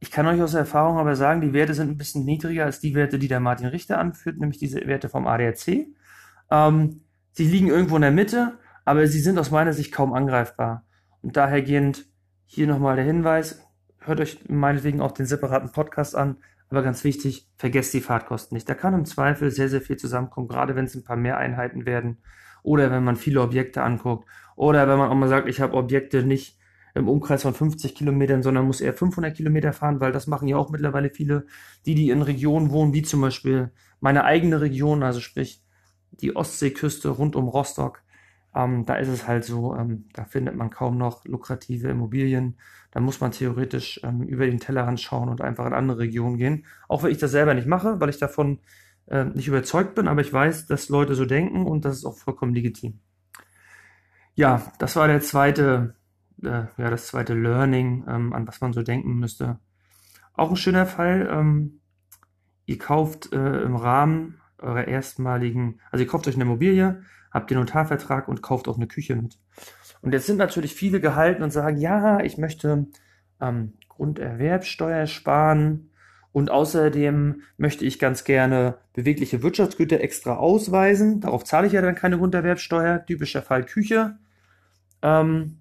Ich 0.00 0.10
kann 0.10 0.26
euch 0.26 0.40
aus 0.40 0.54
Erfahrung 0.54 0.98
aber 0.98 1.16
sagen, 1.16 1.40
die 1.40 1.52
Werte 1.52 1.74
sind 1.74 1.90
ein 1.90 1.98
bisschen 1.98 2.24
niedriger 2.24 2.64
als 2.64 2.78
die 2.78 2.94
Werte, 2.94 3.18
die 3.18 3.28
der 3.28 3.40
Martin 3.40 3.66
Richter 3.66 3.98
anführt, 3.98 4.38
nämlich 4.38 4.58
diese 4.58 4.86
Werte 4.86 5.08
vom 5.08 5.26
ADAC. 5.26 5.88
Ähm, 6.50 7.00
sie 7.32 7.44
liegen 7.44 7.66
irgendwo 7.66 7.96
in 7.96 8.02
der 8.02 8.12
Mitte, 8.12 8.58
aber 8.84 9.06
sie 9.08 9.20
sind 9.20 9.38
aus 9.38 9.50
meiner 9.50 9.72
Sicht 9.72 9.92
kaum 9.92 10.12
angreifbar. 10.12 10.84
Und 11.20 11.36
dahergehend 11.36 12.06
hier 12.46 12.68
nochmal 12.68 12.94
der 12.94 13.04
Hinweis, 13.04 13.66
hört 13.98 14.20
euch 14.20 14.48
meinetwegen 14.48 15.00
auch 15.00 15.12
den 15.12 15.26
separaten 15.26 15.72
Podcast 15.72 16.14
an, 16.14 16.36
aber 16.70 16.82
ganz 16.82 17.02
wichtig, 17.02 17.48
vergesst 17.56 17.92
die 17.92 18.00
Fahrtkosten 18.00 18.54
nicht. 18.54 18.68
Da 18.68 18.74
kann 18.74 18.94
im 18.94 19.04
Zweifel 19.04 19.50
sehr, 19.50 19.68
sehr 19.68 19.80
viel 19.80 19.96
zusammenkommen, 19.96 20.46
gerade 20.46 20.76
wenn 20.76 20.84
es 20.84 20.94
ein 20.94 21.04
paar 21.04 21.16
mehr 21.16 21.38
Einheiten 21.38 21.86
werden 21.86 22.18
oder 22.68 22.90
wenn 22.90 23.02
man 23.02 23.16
viele 23.16 23.40
Objekte 23.40 23.82
anguckt 23.82 24.28
oder 24.56 24.86
wenn 24.86 24.98
man 24.98 25.08
auch 25.08 25.14
mal 25.14 25.28
sagt, 25.28 25.48
ich 25.48 25.60
habe 25.60 25.74
Objekte 25.74 26.22
nicht 26.22 26.58
im 26.94 27.08
Umkreis 27.08 27.42
von 27.42 27.54
50 27.54 27.94
Kilometern, 27.94 28.42
sondern 28.42 28.66
muss 28.66 28.80
eher 28.80 28.92
500 28.92 29.34
Kilometer 29.34 29.72
fahren, 29.72 30.00
weil 30.00 30.12
das 30.12 30.26
machen 30.26 30.48
ja 30.48 30.56
auch 30.56 30.70
mittlerweile 30.70 31.10
viele, 31.10 31.46
die, 31.86 31.94
die 31.94 32.10
in 32.10 32.22
Regionen 32.22 32.70
wohnen, 32.70 32.92
wie 32.92 33.02
zum 33.02 33.20
Beispiel 33.20 33.70
meine 34.00 34.24
eigene 34.24 34.60
Region, 34.60 35.02
also 35.02 35.20
sprich 35.20 35.62
die 36.10 36.36
Ostseeküste 36.36 37.08
rund 37.08 37.36
um 37.36 37.48
Rostock. 37.48 38.02
Ähm, 38.54 38.84
da 38.84 38.96
ist 38.96 39.08
es 39.08 39.26
halt 39.26 39.44
so, 39.44 39.74
ähm, 39.74 40.06
da 40.12 40.24
findet 40.24 40.56
man 40.56 40.70
kaum 40.70 40.98
noch 40.98 41.24
lukrative 41.24 41.88
Immobilien. 41.88 42.58
Da 42.90 43.00
muss 43.00 43.20
man 43.20 43.30
theoretisch 43.30 44.00
ähm, 44.02 44.22
über 44.22 44.46
den 44.46 44.60
Tellerrand 44.60 45.00
schauen 45.00 45.28
und 45.28 45.40
einfach 45.40 45.66
in 45.66 45.74
andere 45.74 45.98
Regionen 46.00 46.36
gehen. 46.36 46.66
Auch 46.88 47.02
wenn 47.02 47.12
ich 47.12 47.18
das 47.18 47.30
selber 47.30 47.54
nicht 47.54 47.68
mache, 47.68 48.00
weil 48.00 48.08
ich 48.08 48.18
davon 48.18 48.58
äh, 49.10 49.24
nicht 49.24 49.48
überzeugt 49.48 49.94
bin, 49.94 50.08
aber 50.08 50.20
ich 50.20 50.32
weiß, 50.32 50.66
dass 50.66 50.88
Leute 50.88 51.14
so 51.14 51.24
denken 51.24 51.66
und 51.66 51.84
das 51.84 51.98
ist 51.98 52.04
auch 52.04 52.16
vollkommen 52.16 52.54
legitim. 52.54 53.00
Ja, 54.34 54.62
das 54.78 54.96
war 54.96 55.08
der 55.08 55.20
zweite, 55.20 55.94
äh, 56.42 56.66
ja, 56.76 56.90
das 56.90 57.08
zweite 57.08 57.34
Learning, 57.34 58.04
ähm, 58.08 58.32
an 58.32 58.46
was 58.46 58.60
man 58.60 58.72
so 58.72 58.82
denken 58.82 59.14
müsste. 59.14 59.58
Auch 60.34 60.50
ein 60.50 60.56
schöner 60.56 60.86
Fall. 60.86 61.28
Ähm, 61.30 61.80
ihr 62.66 62.78
kauft 62.78 63.32
äh, 63.32 63.62
im 63.62 63.76
Rahmen 63.76 64.40
eurer 64.58 64.86
erstmaligen, 64.86 65.80
also 65.90 66.04
ihr 66.04 66.10
kauft 66.10 66.28
euch 66.28 66.34
eine 66.34 66.44
Immobilie, 66.44 67.02
habt 67.30 67.50
den 67.50 67.58
Notarvertrag 67.58 68.28
und 68.28 68.42
kauft 68.42 68.68
auch 68.68 68.76
eine 68.76 68.86
Küche 68.86 69.16
mit. 69.16 69.38
Und 70.02 70.12
jetzt 70.12 70.26
sind 70.26 70.36
natürlich 70.36 70.74
viele 70.74 71.00
gehalten 71.00 71.42
und 71.42 71.50
sagen, 71.50 71.78
ja, 71.78 72.20
ich 72.20 72.38
möchte 72.38 72.86
ähm, 73.40 73.72
Grunderwerbsteuer 73.88 75.06
sparen 75.06 75.90
und 76.38 76.52
außerdem 76.52 77.42
möchte 77.56 77.84
ich 77.84 77.98
ganz 77.98 78.22
gerne 78.22 78.78
bewegliche 78.92 79.42
Wirtschaftsgüter 79.42 80.00
extra 80.00 80.36
ausweisen. 80.36 81.20
Darauf 81.20 81.42
zahle 81.42 81.66
ich 81.66 81.72
ja 81.72 81.82
dann 81.82 81.96
keine 81.96 82.16
Grunderwerbsteuer, 82.16 83.04
typischer 83.04 83.42
Fall 83.42 83.64
Küche. 83.64 84.18
Ähm, 85.02 85.58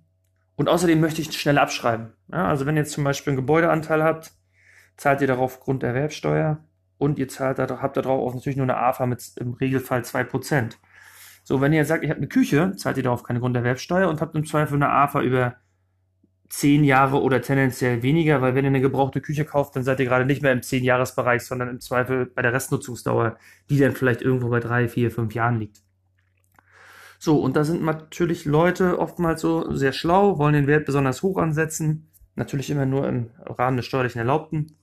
und 0.56 0.70
außerdem 0.70 1.00
möchte 1.00 1.20
ich 1.20 1.34
schnell 1.34 1.58
abschreiben. 1.58 2.14
Ja, 2.32 2.48
also 2.48 2.68
wenn 2.68 2.76
ihr 2.76 2.84
jetzt 2.84 2.92
zum 2.92 3.04
Beispiel 3.04 3.32
einen 3.32 3.38
Gebäudeanteil 3.38 4.04
habt, 4.04 4.34
zahlt 4.98 5.20
ihr 5.22 5.26
darauf 5.26 5.62
Grunderwerbsteuer 5.62 6.64
und 7.00 7.18
ihr 7.18 7.28
zahlt 7.28 7.58
habt 7.58 7.98
darauf 7.98 8.36
natürlich 8.36 8.58
nur 8.58 8.66
eine 8.66 8.78
AFA 8.78 9.08
mit 9.08 9.32
im 9.38 9.54
Regelfall 9.54 10.02
2%. 10.02 10.74
So, 11.44 11.60
wenn 11.60 11.74
ihr 11.74 11.80
jetzt 11.80 11.88
sagt, 11.88 12.04
ich 12.04 12.12
habe 12.12 12.20
eine 12.20 12.28
Küche, 12.28 12.74
zahlt 12.76 12.98
ihr 12.98 13.04
darauf 13.04 13.24
keine 13.24 13.40
Grunderwerbsteuer 13.40 14.08
und 14.10 14.22
habt 14.22 14.36
im 14.36 14.46
Zweifel 14.46 14.76
eine 14.76 14.90
AFA 14.90 15.24
über 15.24 15.56
zehn 16.50 16.84
Jahre 16.84 17.22
oder 17.22 17.42
tendenziell 17.42 18.04
weniger, 18.04 18.42
weil 18.42 18.56
wenn 18.56 18.66
ihr 18.66 18.70
eine 18.70 18.82
gebrauchte 18.82 19.22
Küche 19.22 19.46
kauft, 19.46 19.76
dann 19.76 19.84
seid 19.84 20.00
ihr 20.00 20.06
gerade 20.06 20.26
nicht 20.26 20.42
mehr 20.42 20.54
im 20.54 20.62
zehn 20.62 20.84
Jahresbereich, 20.84 21.44
sondern 21.44 21.70
im 21.70 21.80
Zweifel 21.80 22.26
bei 22.26 22.42
der 22.42 22.54
Restnutzungsdauer, 22.54 23.38
die 23.70 23.78
dann 23.78 23.94
vielleicht 23.94 24.22
irgendwo 24.22 24.50
bei 24.50 24.60
drei, 24.60 24.88
vier, 24.88 25.12
fünf 25.12 25.34
Jahren 25.34 25.60
liegt. 25.60 25.82
So, 27.20 27.40
und 27.40 27.56
da 27.56 27.64
sind 27.64 27.84
natürlich 27.84 28.46
Leute 28.46 29.00
oftmals 29.00 29.42
so 29.42 29.74
sehr 29.76 29.92
schlau, 29.92 30.38
wollen 30.38 30.54
den 30.54 30.68
Wert 30.68 30.86
besonders 30.86 31.24
hoch 31.24 31.38
ansetzen, 31.38 32.08
natürlich 32.36 32.70
immer 32.70 32.86
nur 32.86 33.08
im 33.08 33.32
Rahmen 33.46 33.78
des 33.78 33.86
steuerlichen 33.86 34.20
Erlaubten. 34.20 34.78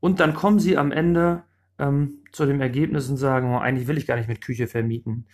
Und 0.00 0.18
dann 0.18 0.34
kommen 0.34 0.58
sie 0.58 0.78
am 0.78 0.90
Ende 0.90 1.42
ähm, 1.78 2.22
zu 2.32 2.46
dem 2.46 2.60
Ergebnis 2.60 3.08
und 3.08 3.18
sagen, 3.18 3.54
oh, 3.54 3.58
eigentlich 3.58 3.86
will 3.86 3.98
ich 3.98 4.06
gar 4.06 4.16
nicht 4.16 4.28
mit 4.28 4.40
Küche 4.40 4.66
vermieten 4.66 5.26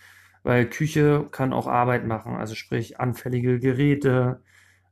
weil 0.43 0.69
Küche 0.69 1.27
kann 1.31 1.53
auch 1.53 1.67
Arbeit 1.67 2.05
machen, 2.05 2.35
also 2.35 2.55
sprich 2.55 2.99
anfällige 2.99 3.59
Geräte. 3.59 4.41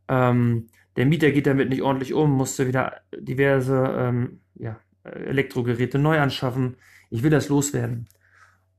Ähm, 0.08 0.68
der 0.96 1.06
Mieter 1.06 1.32
geht 1.32 1.48
damit 1.48 1.70
nicht 1.70 1.82
ordentlich 1.82 2.14
um, 2.14 2.32
musste 2.32 2.68
wieder 2.68 3.02
diverse 3.18 3.76
ähm, 3.98 4.42
ja, 4.56 4.80
Elektrogeräte 5.04 6.00
neu 6.00 6.20
anschaffen. 6.20 6.78
Ich 7.10 7.24
will 7.24 7.30
das 7.30 7.50
loswerden. 7.50 8.08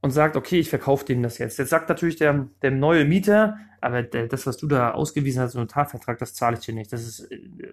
Und 0.00 0.12
sagt, 0.12 0.36
okay, 0.36 0.60
ich 0.60 0.70
verkaufe 0.70 1.04
dem 1.04 1.22
das 1.22 1.38
jetzt. 1.38 1.58
Jetzt 1.58 1.70
sagt 1.70 1.88
natürlich 1.88 2.16
der, 2.16 2.48
der 2.62 2.70
neue 2.70 3.04
Mieter, 3.04 3.56
aber 3.80 4.02
der, 4.02 4.28
das, 4.28 4.46
was 4.46 4.56
du 4.56 4.68
da 4.68 4.92
ausgewiesen 4.92 5.42
hast, 5.42 5.52
so 5.52 5.58
Notarvertrag, 5.58 6.18
das 6.18 6.34
zahle 6.34 6.56
ich 6.56 6.64
dir 6.64 6.74
nicht. 6.74 6.92
Das 6.92 7.02
ist 7.04 7.30
äh, 7.32 7.72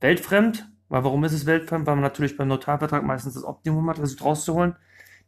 weltfremd. 0.00 0.70
Weil 0.88 1.04
warum 1.04 1.22
ist 1.24 1.32
es 1.32 1.46
weltfremd? 1.46 1.86
Weil 1.86 1.94
man 1.94 2.02
natürlich 2.02 2.36
beim 2.36 2.48
Notarvertrag 2.48 3.04
meistens 3.04 3.34
das 3.34 3.44
Optimum 3.44 3.88
hat, 3.88 3.96
versucht 3.96 4.24
rauszuholen. 4.24 4.74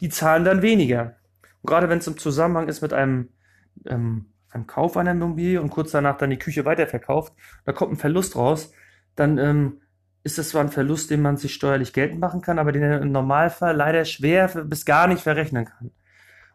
Die 0.00 0.08
zahlen 0.08 0.44
dann 0.44 0.60
weniger. 0.60 1.16
Und 1.62 1.68
gerade 1.68 1.88
wenn 1.88 1.98
es 1.98 2.06
im 2.06 2.18
Zusammenhang 2.18 2.68
ist 2.68 2.82
mit 2.82 2.92
einem, 2.92 3.28
ähm, 3.86 4.26
einem 4.52 4.66
Kauf 4.66 4.96
einer 4.96 5.12
Immobilie 5.12 5.60
und 5.60 5.70
kurz 5.70 5.92
danach 5.92 6.18
dann 6.18 6.30
die 6.30 6.38
Küche 6.38 6.64
weiterverkauft, 6.64 7.32
da 7.64 7.72
kommt 7.72 7.92
ein 7.92 7.96
Verlust 7.96 8.36
raus, 8.36 8.72
dann 9.16 9.38
ähm, 9.38 9.80
ist 10.24 10.38
das 10.38 10.50
zwar 10.50 10.62
ein 10.62 10.70
Verlust, 10.70 11.10
den 11.10 11.22
man 11.22 11.36
sich 11.36 11.54
steuerlich 11.54 11.92
geltend 11.92 12.20
machen 12.20 12.42
kann, 12.42 12.58
aber 12.58 12.72
den 12.72 12.82
er 12.82 13.00
im 13.00 13.12
Normalfall 13.12 13.74
leider 13.74 14.04
schwer 14.04 14.48
bis 14.64 14.84
gar 14.84 15.08
nicht 15.08 15.22
verrechnen 15.22 15.64
kann. 15.64 15.90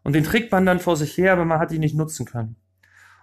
Und 0.04 0.13
den 0.13 0.24
trägt 0.24 0.51
man 0.51 0.66
dann 0.66 0.80
vor 0.80 0.96
sich 0.96 1.18
her, 1.18 1.34
aber 1.34 1.44
man 1.44 1.60
hat 1.60 1.72
ihn 1.72 1.82
nicht 1.82 1.96
nutzen 1.96 2.25
können. 2.25 2.56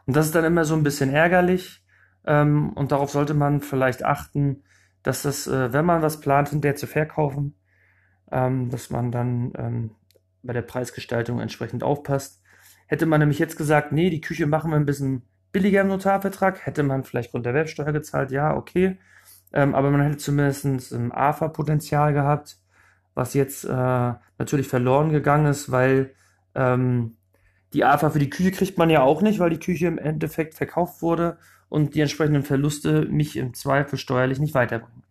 Und 0.06 0.16
das 0.16 0.26
ist 0.26 0.34
dann 0.34 0.44
immer 0.44 0.64
so 0.64 0.74
ein 0.74 0.82
bisschen 0.82 1.10
ärgerlich. 1.10 1.82
Ähm, 2.26 2.70
und 2.74 2.92
darauf 2.92 3.10
sollte 3.10 3.34
man 3.34 3.60
vielleicht 3.60 4.04
achten, 4.04 4.62
dass 5.02 5.22
das, 5.22 5.46
äh, 5.46 5.72
wenn 5.72 5.84
man 5.84 6.02
was 6.02 6.20
plant, 6.20 6.50
hinterher 6.50 6.76
zu 6.76 6.86
verkaufen, 6.86 7.54
ähm, 8.30 8.70
dass 8.70 8.90
man 8.90 9.12
dann 9.12 9.52
ähm, 9.56 9.90
bei 10.42 10.52
der 10.52 10.62
Preisgestaltung 10.62 11.40
entsprechend 11.40 11.82
aufpasst. 11.82 12.42
Hätte 12.86 13.06
man 13.06 13.20
nämlich 13.20 13.38
jetzt 13.38 13.56
gesagt, 13.56 13.92
nee, 13.92 14.10
die 14.10 14.20
Küche 14.20 14.46
machen 14.46 14.70
wir 14.70 14.76
ein 14.76 14.86
bisschen 14.86 15.22
billiger 15.52 15.82
im 15.82 15.88
Notarvertrag, 15.88 16.66
hätte 16.66 16.82
man 16.82 17.04
vielleicht 17.04 17.30
Grund 17.30 17.46
der 17.46 17.54
Werbsteuer 17.54 17.92
gezahlt, 17.92 18.30
ja, 18.30 18.56
okay. 18.56 18.98
Ähm, 19.52 19.74
aber 19.74 19.90
man 19.90 20.02
hätte 20.02 20.18
zumindest 20.18 20.92
ein 20.92 21.12
AFA-Potenzial 21.12 22.12
gehabt, 22.12 22.58
was 23.14 23.34
jetzt 23.34 23.64
äh, 23.64 24.12
natürlich 24.38 24.68
verloren 24.68 25.10
gegangen 25.10 25.46
ist, 25.46 25.70
weil 25.70 26.12
ähm, 26.54 27.16
die 27.72 27.84
AFA 27.84 28.10
für 28.10 28.18
die 28.18 28.30
Küche 28.30 28.50
kriegt 28.50 28.78
man 28.78 28.90
ja 28.90 29.02
auch 29.02 29.22
nicht, 29.22 29.38
weil 29.38 29.50
die 29.50 29.58
Küche 29.58 29.86
im 29.86 29.98
Endeffekt 29.98 30.54
verkauft 30.54 31.02
wurde 31.02 31.38
und 31.68 31.94
die 31.94 32.00
entsprechenden 32.00 32.42
Verluste 32.42 33.06
mich 33.06 33.36
im 33.36 33.54
Zweifel 33.54 33.98
steuerlich 33.98 34.40
nicht 34.40 34.54
weiterbringen. 34.54 35.04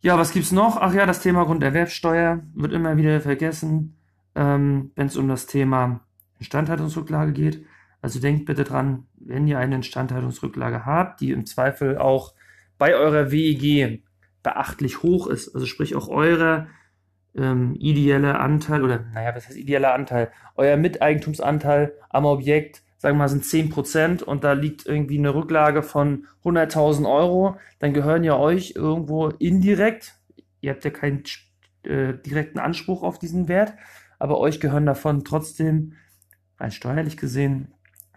Ja, 0.00 0.16
was 0.16 0.32
gibt's 0.32 0.52
noch? 0.52 0.76
Ach 0.76 0.92
ja, 0.92 1.06
das 1.06 1.20
Thema 1.20 1.44
Grunderwerbsteuer 1.44 2.40
wird 2.54 2.72
immer 2.72 2.96
wieder 2.96 3.20
vergessen, 3.20 3.96
ähm, 4.34 4.92
wenn 4.94 5.08
es 5.08 5.16
um 5.16 5.28
das 5.28 5.46
Thema 5.46 6.00
Instandhaltungsrücklage 6.38 7.32
geht. 7.32 7.64
Also 8.00 8.20
denkt 8.20 8.46
bitte 8.46 8.64
dran, 8.64 9.06
wenn 9.16 9.46
ihr 9.48 9.58
eine 9.58 9.76
Instandhaltungsrücklage 9.76 10.86
habt, 10.86 11.20
die 11.20 11.32
im 11.32 11.46
Zweifel 11.46 11.98
auch 11.98 12.34
bei 12.78 12.94
eurer 12.94 13.32
WEG 13.32 14.02
beachtlich 14.42 15.02
hoch 15.02 15.26
ist, 15.26 15.54
also 15.54 15.66
sprich 15.66 15.96
auch 15.96 16.08
eure 16.08 16.68
ähm, 17.34 17.74
ideelle 17.74 18.38
Anteil 18.38 18.84
oder 18.84 19.04
naja, 19.12 19.34
was 19.34 19.48
heißt 19.48 19.58
ideeller 19.58 19.94
Anteil? 19.94 20.30
Euer 20.54 20.76
Miteigentumsanteil 20.76 21.94
am 22.08 22.24
Objekt 22.24 22.82
sagen 22.98 23.16
wir 23.16 23.20
mal, 23.20 23.28
sind 23.28 23.44
10% 23.44 24.22
und 24.22 24.44
da 24.44 24.52
liegt 24.52 24.84
irgendwie 24.84 25.18
eine 25.18 25.34
Rücklage 25.34 25.82
von 25.82 26.26
100.000 26.44 27.08
Euro, 27.08 27.56
dann 27.78 27.94
gehören 27.94 28.24
ja 28.24 28.36
euch 28.36 28.74
irgendwo 28.76 29.28
indirekt, 29.28 30.16
ihr 30.60 30.72
habt 30.72 30.84
ja 30.84 30.90
keinen 30.90 31.22
äh, 31.84 32.14
direkten 32.14 32.58
Anspruch 32.58 33.04
auf 33.04 33.18
diesen 33.18 33.48
Wert, 33.48 33.72
aber 34.18 34.38
euch 34.40 34.58
gehören 34.58 34.84
davon 34.84 35.24
trotzdem, 35.24 35.94
rein 36.58 36.70
steuerlich 36.70 37.16
gesehen, 37.16 37.72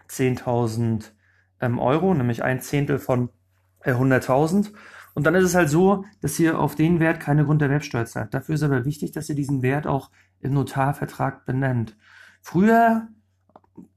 10.000 0.08 1.10
ähm, 1.60 1.78
Euro, 1.78 2.14
nämlich 2.14 2.42
ein 2.42 2.60
Zehntel 2.60 2.98
von 2.98 3.30
äh, 3.84 3.92
100.000. 3.92 4.72
Und 5.14 5.26
dann 5.26 5.34
ist 5.34 5.44
es 5.44 5.54
halt 5.54 5.68
so, 5.68 6.04
dass 6.20 6.38
ihr 6.38 6.58
auf 6.58 6.74
den 6.74 7.00
Wert 7.00 7.20
keine 7.20 7.44
Grunderwerbsteuer 7.44 8.06
zahlt. 8.06 8.34
Dafür 8.34 8.54
ist 8.54 8.62
aber 8.62 8.84
wichtig, 8.84 9.12
dass 9.12 9.28
ihr 9.28 9.34
diesen 9.34 9.62
Wert 9.62 9.86
auch 9.86 10.10
im 10.40 10.54
Notarvertrag 10.54 11.44
benennt. 11.44 11.96
Früher 12.40 13.08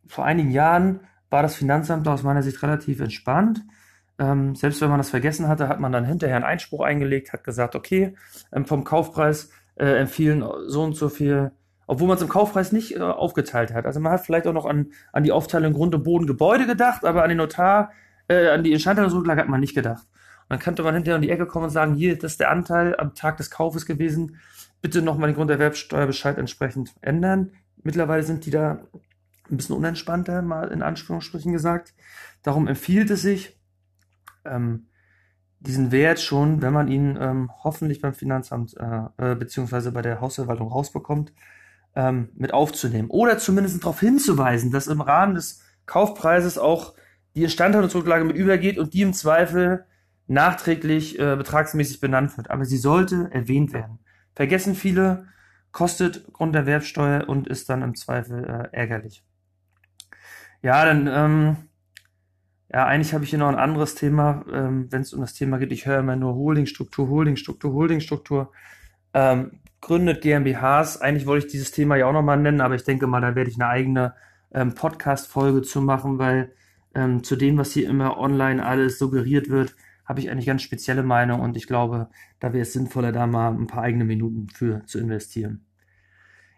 vor 0.08 0.26
einigen 0.26 0.52
Jahren 0.52 1.02
war 1.30 1.42
das 1.42 1.56
Finanzamt 1.56 2.08
aus 2.08 2.24
meiner 2.24 2.44
Sicht 2.44 2.62
relativ 2.62 3.00
entspannt. 3.00 3.64
Ähm, 4.18 4.56
selbst 4.56 4.82
wenn 4.82 4.90
man 4.90 5.00
das 5.00 5.10
vergessen 5.10 5.48
hatte, 5.48 5.68
hat 5.68 5.80
man 5.80 5.92
dann 5.92 6.06
hinterher 6.06 6.36
einen 6.36 6.46
Einspruch 6.46 6.82
eingelegt, 6.82 7.34
hat 7.34 7.44
gesagt, 7.44 7.76
okay, 7.76 8.16
ähm, 8.52 8.66
vom 8.66 8.84
Kaufpreis 8.84 9.50
äh, 9.76 9.98
empfehlen 9.98 10.44
so 10.68 10.84
und 10.84 10.96
so 10.96 11.10
viel, 11.10 11.52
obwohl 11.88 12.08
man 12.08 12.18
es 12.18 12.24
im 12.24 12.30
Kaufpreis 12.30 12.72
nicht 12.72 12.96
äh, 12.96 13.00
aufgeteilt 13.00 13.74
hat. 13.74 13.86
Also 13.86 14.00
man 14.00 14.12
hat 14.12 14.26
vielleicht 14.26 14.48
auch 14.48 14.54
noch 14.54 14.66
an, 14.66 14.92
an 15.12 15.24
die 15.24 15.32
Aufteilung 15.32 15.74
Grund 15.74 15.94
und 15.96 16.04
Boden 16.04 16.28
Gebäude 16.28 16.66
gedacht, 16.66 17.06
aber 17.06 17.24
an 17.24 17.30
den 17.30 17.38
Notar, 17.38 17.92
äh, 18.28 18.50
an 18.50 18.64
die 18.64 18.74
Instandhaltungsrücklage 18.74 19.42
hat 19.42 19.50
man 19.50 19.60
nicht 19.60 19.76
gedacht. 19.76 20.06
Und 20.44 20.50
dann 20.50 20.60
könnte 20.60 20.84
man 20.84 20.94
hinterher 20.94 21.18
um 21.18 21.22
die 21.22 21.30
Ecke 21.30 21.46
kommen 21.46 21.66
und 21.66 21.72
sagen, 21.72 21.96
hier, 21.96 22.18
das 22.18 22.34
ist 22.34 22.40
der 22.40 22.52
Anteil 22.52 22.96
am 22.98 23.16
Tag 23.16 23.38
des 23.38 23.50
Kaufes 23.50 23.86
gewesen, 23.86 24.38
bitte 24.82 25.02
nochmal 25.02 25.30
den 25.30 25.36
Grunderwerbsteuerbescheid 25.36 26.38
entsprechend 26.38 26.94
ändern. 27.02 27.52
Mittlerweile 27.84 28.24
sind 28.24 28.46
die 28.46 28.52
da 28.52 28.84
ein 29.50 29.58
bisschen 29.58 29.76
unentspannter, 29.76 30.42
mal 30.42 30.70
in 30.70 30.82
Anführungsstrichen 30.82 31.52
gesagt. 31.52 31.94
Darum 32.44 32.68
empfiehlt 32.68 33.10
es 33.10 33.22
sich, 33.22 33.60
ähm, 34.44 34.88
diesen 35.60 35.92
Wert 35.92 36.20
schon, 36.20 36.62
wenn 36.62 36.74
man 36.74 36.88
ihn 36.88 37.18
ähm, 37.20 37.50
hoffentlich 37.64 38.02
beim 38.02 38.14
Finanzamt 38.14 38.76
äh, 38.78 39.32
äh, 39.32 39.36
beziehungsweise 39.36 39.92
bei 39.92 40.02
der 40.02 40.22
Hausverwaltung 40.22 40.68
rausbekommt, 40.68 41.34
ähm, 41.96 42.30
mit 42.36 42.54
aufzunehmen. 42.54 43.10
Oder 43.10 43.38
zumindest 43.38 43.82
darauf 43.82 44.00
hinzuweisen, 44.00 44.72
dass 44.72 44.88
im 44.88 45.02
Rahmen 45.02 45.36
des 45.36 45.62
Kaufpreises 45.86 46.58
auch 46.58 46.94
die 47.36 47.44
Instandhaltungsrücklage 47.44 48.24
mit 48.24 48.36
übergeht 48.36 48.78
und 48.78 48.94
die 48.94 49.02
im 49.02 49.14
Zweifel 49.14 49.86
nachträglich 50.28 51.20
äh, 51.20 51.36
betragsmäßig 51.36 52.00
benannt 52.00 52.36
wird. 52.38 52.50
Aber 52.50 52.66
sie 52.66 52.78
sollte 52.78 53.30
erwähnt 53.32 53.74
werden. 53.74 54.00
Vergessen 54.34 54.76
viele, 54.76 55.28
kostet 55.72 56.32
Grunderwerbsteuer 56.32 57.28
und 57.28 57.48
ist 57.48 57.70
dann 57.70 57.82
im 57.82 57.96
Zweifel 57.96 58.44
äh, 58.46 58.76
ärgerlich. 58.76 59.24
Ja, 60.62 60.86
dann, 60.86 61.08
ähm, 61.08 61.58
ja, 62.72 62.86
eigentlich 62.86 63.14
habe 63.14 63.24
ich 63.24 63.30
hier 63.30 63.40
noch 63.40 63.50
ein 63.50 63.56
anderes 63.56 63.96
Thema, 63.96 64.46
ähm, 64.52 64.92
wenn 64.92 65.02
es 65.02 65.14
um 65.14 65.22
das 65.22 65.34
Thema 65.34 65.58
geht. 65.58 65.72
Ich 65.72 65.86
höre 65.86 66.00
immer 66.00 66.16
nur 66.16 66.34
Holdingstruktur, 66.36 67.10
Holdingstruktur, 67.10 67.74
Holdingstruktur. 67.74 68.52
Ähm, 69.14 69.60
gründet 69.86 70.22
GmbHs. 70.22 70.98
Eigentlich 70.98 71.28
wollte 71.28 71.46
ich 71.46 71.52
dieses 71.52 71.72
Thema 71.72 71.96
ja 71.96 72.08
auch 72.08 72.14
nochmal 72.14 72.40
nennen, 72.40 72.60
aber 72.60 72.76
ich 72.76 72.84
denke 72.84 73.06
mal, 73.08 73.22
da 73.22 73.36
werde 73.36 73.50
ich 73.50 73.56
eine 73.56 73.70
eigene 73.70 74.16
ähm, 74.52 74.74
Podcast-Folge 74.74 75.62
zu 75.62 75.80
machen, 75.80 76.18
weil 76.18 76.54
ähm, 76.96 77.24
zu 77.24 77.36
dem, 77.36 77.58
was 77.58 77.72
hier 77.72 77.88
immer 77.88 78.18
online 78.18 78.66
alles 78.66 78.98
suggeriert 78.98 79.50
wird, 79.50 79.76
habe 80.06 80.20
ich 80.20 80.30
eigentlich 80.30 80.48
ganz 80.48 80.64
spezielle 80.64 81.04
Meinung 81.04 81.42
und 81.42 81.56
ich 81.56 81.68
glaube, 81.68 82.10
da 82.40 82.52
wäre 82.52 82.64
es 82.64 82.74
sinnvoller, 82.74 83.12
da 83.12 83.28
mal 83.28 83.52
ein 83.52 83.68
paar 83.68 83.84
eigene 83.84 84.06
Minuten 84.06 84.50
für 84.50 84.84
zu 84.86 85.00
investieren. 85.00 85.66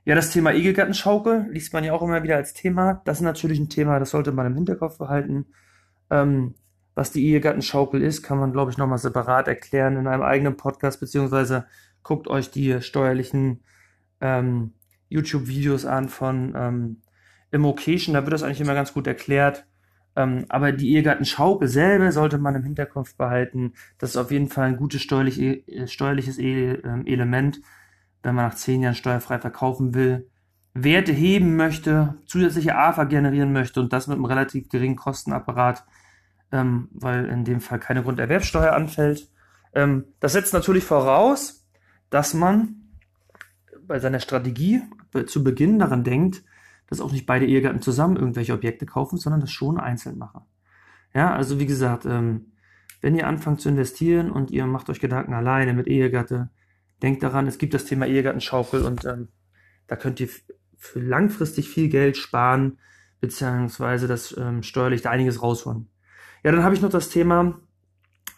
Ja, 0.06 0.16
das 0.16 0.32
Thema 0.32 0.54
Ehegattenschaukel 0.54 1.48
liest 1.50 1.74
man 1.74 1.84
ja 1.84 1.92
auch 1.92 2.02
immer 2.02 2.24
wieder 2.24 2.38
als 2.38 2.54
Thema. 2.54 3.02
Das 3.04 3.18
ist 3.18 3.24
natürlich 3.24 3.60
ein 3.60 3.68
Thema, 3.68 4.00
das 4.00 4.12
sollte 4.12 4.32
man 4.32 4.48
im 4.48 4.56
Hinterkopf 4.56 4.98
behalten. 4.98 5.48
Ähm, 6.10 6.56
was 6.96 7.12
die 7.12 7.26
Ehegattenschaukel 7.28 8.02
ist, 8.02 8.24
kann 8.24 8.40
man, 8.40 8.54
glaube 8.54 8.72
ich, 8.72 8.78
nochmal 8.78 8.98
separat 8.98 9.50
erklären 9.50 9.98
in 9.98 10.08
einem 10.08 10.24
eigenen 10.24 10.56
Podcast, 10.56 11.02
beziehungsweise 11.02 11.66
guckt 12.08 12.28
euch 12.28 12.50
die 12.50 12.82
steuerlichen 12.82 13.64
ähm, 14.22 14.74
YouTube-Videos 15.10 15.86
an 15.86 16.10
von 16.10 16.54
ähm, 16.56 17.02
Immocation, 17.52 18.14
da 18.14 18.24
wird 18.24 18.34
das 18.34 18.44
eigentlich 18.44 18.62
immer 18.62 18.74
ganz 18.74 18.94
gut 18.94 19.08
erklärt. 19.08 19.66
Ähm, 20.16 20.46
aber 20.50 20.72
die 20.72 20.96
Ehegattenschaukel 20.96 21.68
selber 21.68 22.12
sollte 22.12 22.40
man 22.40 22.56
im 22.56 22.64
Hinterkopf 22.64 23.16
behalten. 23.16 23.74
Das 24.00 24.12
ist 24.12 24.18
auf 24.18 24.32
jeden 24.32 24.48
Fall 24.48 24.70
ein 24.70 24.78
gutes 24.78 25.02
steuerlich, 25.02 25.40
äh, 25.40 25.88
steuerliches 25.88 26.40
e 26.40 26.74
ähm, 26.74 27.06
Element, 27.06 27.62
wenn 28.24 28.36
man 28.36 28.46
nach 28.46 28.56
zehn 28.56 28.82
Jahren 28.82 28.96
steuerfrei 28.96 29.38
verkaufen 29.40 29.94
will. 29.94 30.30
Werte 30.74 31.12
heben 31.12 31.56
möchte, 31.56 32.16
zusätzliche 32.26 32.76
AFA 32.76 33.04
generieren 33.04 33.54
möchte 33.54 33.80
und 33.80 33.94
das 33.94 34.08
mit 34.08 34.16
einem 34.16 34.26
relativ 34.26 34.70
geringen 34.70 34.96
Kostenapparat, 34.96 35.86
ähm, 36.52 36.90
weil 36.94 37.26
in 37.26 37.46
dem 37.46 37.62
Fall 37.62 37.80
keine 37.80 38.04
Grunderwerbsteuer 38.04 38.74
anfällt. 38.74 39.30
Ähm, 39.74 40.06
das 40.20 40.34
setzt 40.34 40.54
natürlich 40.54 40.84
voraus, 40.84 41.67
dass 42.10 42.34
man 42.34 42.76
bei 43.88 44.00
seiner 44.00 44.20
Strategie 44.20 44.82
zu 45.26 45.44
Beginn 45.44 45.80
daran 45.80 46.04
denkt, 46.04 46.44
dass 46.88 47.02
auch 47.02 47.12
nicht 47.12 47.26
beide 47.26 47.46
Ehegatten 47.46 47.82
zusammen 47.82 48.18
irgendwelche 48.18 48.54
Objekte 48.54 48.86
kaufen, 48.86 49.18
sondern 49.18 49.42
das 49.42 49.52
schon 49.52 49.80
einzeln 49.80 50.18
machen. 50.18 50.42
Ja, 51.14 51.34
also 51.34 51.60
wie 51.60 51.66
gesagt, 51.66 52.06
ähm, 52.06 52.52
wenn 53.02 53.16
ihr 53.16 53.28
anfangt 53.28 53.62
zu 53.62 53.70
investieren 53.70 54.32
und 54.32 54.52
ihr 54.52 54.66
macht 54.66 54.90
euch 54.90 55.00
Gedanken 55.00 55.34
alleine 55.34 55.74
mit 55.74 55.88
Ehegatte, 55.88 56.50
denkt 57.02 57.24
daran, 57.24 57.48
es 57.48 57.58
gibt 57.58 57.74
das 57.74 57.86
Thema 57.86 58.08
Ehegattenschaukel 58.08 58.84
und 58.84 59.06
ähm, 59.06 59.30
da 59.88 59.96
könnt 59.96 60.20
ihr 60.20 60.30
für 60.76 61.00
langfristig 61.00 61.70
viel 61.70 61.90
Geld 61.90 62.18
sparen, 62.18 62.80
beziehungsweise 63.20 64.08
das 64.08 64.36
ähm, 64.38 64.64
steuerlich 64.64 65.02
da 65.02 65.12
einiges 65.12 65.42
rausholen. 65.42 65.90
Ja, 66.44 66.52
dann 66.52 66.64
habe 66.64 66.76
ich 66.76 66.82
noch 66.82 66.90
das 66.90 67.10
Thema 67.10 67.60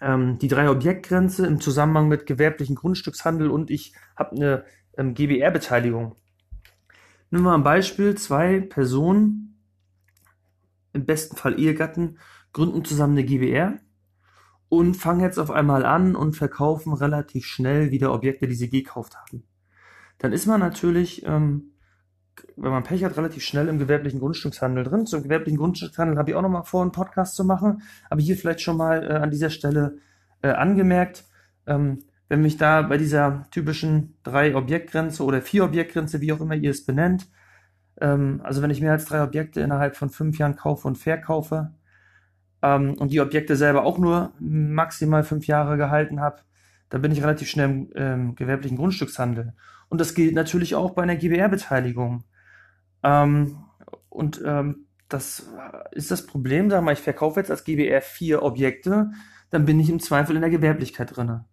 ähm, 0.01 0.37
die 0.39 0.47
drei 0.47 0.69
Objektgrenze 0.69 1.45
im 1.45 1.59
Zusammenhang 1.59 2.07
mit 2.07 2.25
gewerblichen 2.25 2.75
Grundstückshandel 2.75 3.49
und 3.49 3.69
ich 3.69 3.93
habe 4.15 4.35
eine 4.35 4.65
ähm, 4.97 5.13
GBR-Beteiligung. 5.13 6.15
Nehmen 7.31 7.43
wir 7.43 7.53
ein 7.53 7.63
Beispiel, 7.63 8.15
zwei 8.15 8.59
Personen, 8.59 9.61
im 10.93 11.05
besten 11.05 11.35
Fall 11.35 11.59
Ehegatten, 11.59 12.17
gründen 12.53 12.83
zusammen 12.83 13.17
eine 13.17 13.25
GBR 13.25 13.77
und 14.69 14.95
fangen 14.95 15.21
jetzt 15.21 15.37
auf 15.37 15.51
einmal 15.51 15.85
an 15.85 16.15
und 16.15 16.35
verkaufen 16.35 16.93
relativ 16.93 17.45
schnell 17.45 17.91
wieder 17.91 18.13
Objekte, 18.13 18.47
die 18.47 18.55
sie 18.55 18.69
gekauft 18.69 19.15
haben. 19.15 19.43
Dann 20.17 20.33
ist 20.33 20.45
man 20.45 20.59
natürlich, 20.59 21.25
ähm, 21.25 21.73
wenn 22.55 22.71
man 22.71 22.83
Pech 22.83 23.03
hat, 23.03 23.17
relativ 23.17 23.43
schnell 23.43 23.67
im 23.67 23.79
gewerblichen 23.79 24.19
Grundstückshandel 24.19 24.83
drin. 24.83 25.05
Zum 25.05 25.23
gewerblichen 25.23 25.57
Grundstückshandel 25.57 26.17
habe 26.17 26.31
ich 26.31 26.35
auch 26.35 26.41
nochmal 26.41 26.63
vor, 26.63 26.81
einen 26.81 26.91
Podcast 26.91 27.35
zu 27.35 27.43
machen, 27.43 27.81
aber 28.09 28.21
hier 28.21 28.35
vielleicht 28.35 28.61
schon 28.61 28.77
mal 28.77 29.03
äh, 29.03 29.15
an 29.15 29.31
dieser 29.31 29.49
Stelle 29.49 29.97
äh, 30.41 30.49
angemerkt. 30.49 31.25
Ähm, 31.67 32.03
wenn 32.27 32.41
mich 32.41 32.57
da 32.57 32.83
bei 32.83 32.97
dieser 32.97 33.47
typischen 33.51 34.15
drei 34.23 34.55
Objektgrenze 34.55 35.23
oder 35.23 35.41
vier 35.41 35.63
Objektgrenze, 35.63 36.21
wie 36.21 36.31
auch 36.31 36.41
immer 36.41 36.55
ihr 36.55 36.71
es 36.71 36.85
benennt, 36.85 37.27
ähm, 37.99 38.41
also 38.43 38.61
wenn 38.61 38.69
ich 38.69 38.81
mehr 38.81 38.91
als 38.91 39.05
drei 39.05 39.23
Objekte 39.23 39.61
innerhalb 39.61 39.95
von 39.95 40.09
fünf 40.09 40.37
Jahren 40.37 40.55
kaufe 40.55 40.87
und 40.87 40.97
verkaufe 40.97 41.73
ähm, 42.61 42.93
und 42.95 43.11
die 43.11 43.21
Objekte 43.21 43.55
selber 43.55 43.83
auch 43.83 43.97
nur 43.97 44.33
maximal 44.39 45.23
fünf 45.23 45.47
Jahre 45.47 45.77
gehalten 45.77 46.21
habe, 46.21 46.41
dann 46.89 47.01
bin 47.01 47.11
ich 47.11 47.21
relativ 47.21 47.49
schnell 47.49 47.69
im 47.69 47.89
ähm, 47.95 48.35
gewerblichen 48.35 48.77
Grundstückshandel. 48.77 49.53
Und 49.89 49.99
das 50.01 50.13
gilt 50.13 50.35
natürlich 50.35 50.75
auch 50.75 50.91
bei 50.91 51.03
einer 51.03 51.15
GBR-Beteiligung. 51.15 52.23
Ähm, 53.03 53.57
und 54.09 54.41
ähm, 54.45 54.85
das 55.07 55.49
ist 55.91 56.11
das 56.11 56.25
Problem, 56.25 56.69
sag 56.69 56.83
mal, 56.83 56.93
ich 56.93 56.99
verkaufe 56.99 57.39
jetzt 57.39 57.51
als 57.51 57.63
GBR 57.63 58.01
vier 58.01 58.43
Objekte, 58.43 59.11
dann 59.49 59.65
bin 59.65 59.79
ich 59.79 59.89
im 59.89 59.99
Zweifel 59.99 60.35
in 60.35 60.41
der 60.41 60.51
Gewerblichkeit 60.51 61.15
drinne. 61.15 61.45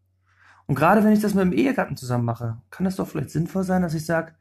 Und 0.67 0.75
gerade 0.75 1.05
wenn 1.05 1.13
ich 1.13 1.21
das 1.21 1.35
mit 1.35 1.45
dem 1.45 1.53
Ehegatten 1.53 1.97
zusammen 1.97 2.25
mache, 2.25 2.59
kann 2.71 2.85
das 2.85 2.97
doch 2.97 3.09
vielleicht 3.09 3.31
sinnvoll 3.31 3.63
sein, 3.63 3.83
dass 3.83 3.95
ich 3.95 4.05
sage, 4.05 4.35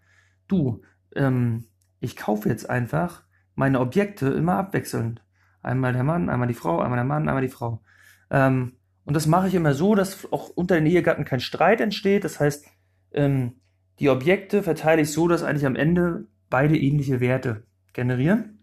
du, 0.47 0.81
ähm, 1.15 1.67
ich 1.99 2.15
kaufe 2.15 2.49
jetzt 2.49 2.69
einfach 2.69 3.23
meine 3.53 3.79
Objekte 3.79 4.27
immer 4.27 4.55
abwechselnd. 4.55 5.23
Einmal 5.61 5.93
der 5.93 6.03
Mann, 6.03 6.29
einmal 6.29 6.47
die 6.47 6.53
Frau, 6.53 6.81
einmal 6.81 6.97
der 6.97 7.05
Mann, 7.05 7.27
einmal 7.27 7.41
die 7.41 7.49
Frau. 7.49 7.81
Ähm, 8.29 8.73
und 9.05 9.13
das 9.13 9.27
mache 9.27 9.47
ich 9.47 9.55
immer 9.55 9.73
so, 9.73 9.95
dass 9.95 10.31
auch 10.31 10.49
unter 10.49 10.75
den 10.75 10.87
Ehegatten 10.87 11.25
kein 11.25 11.39
Streit 11.39 11.79
entsteht. 11.79 12.23
Das 12.23 12.39
heißt, 12.39 12.65
ähm, 13.13 13.61
die 13.99 14.09
Objekte 14.09 14.63
verteile 14.63 15.03
ich 15.03 15.11
so, 15.11 15.27
dass 15.27 15.43
eigentlich 15.43 15.65
am 15.65 15.75
Ende 15.75 16.27
beide 16.49 16.77
ähnliche 16.77 17.19
Werte 17.19 17.63
generieren. 17.93 18.59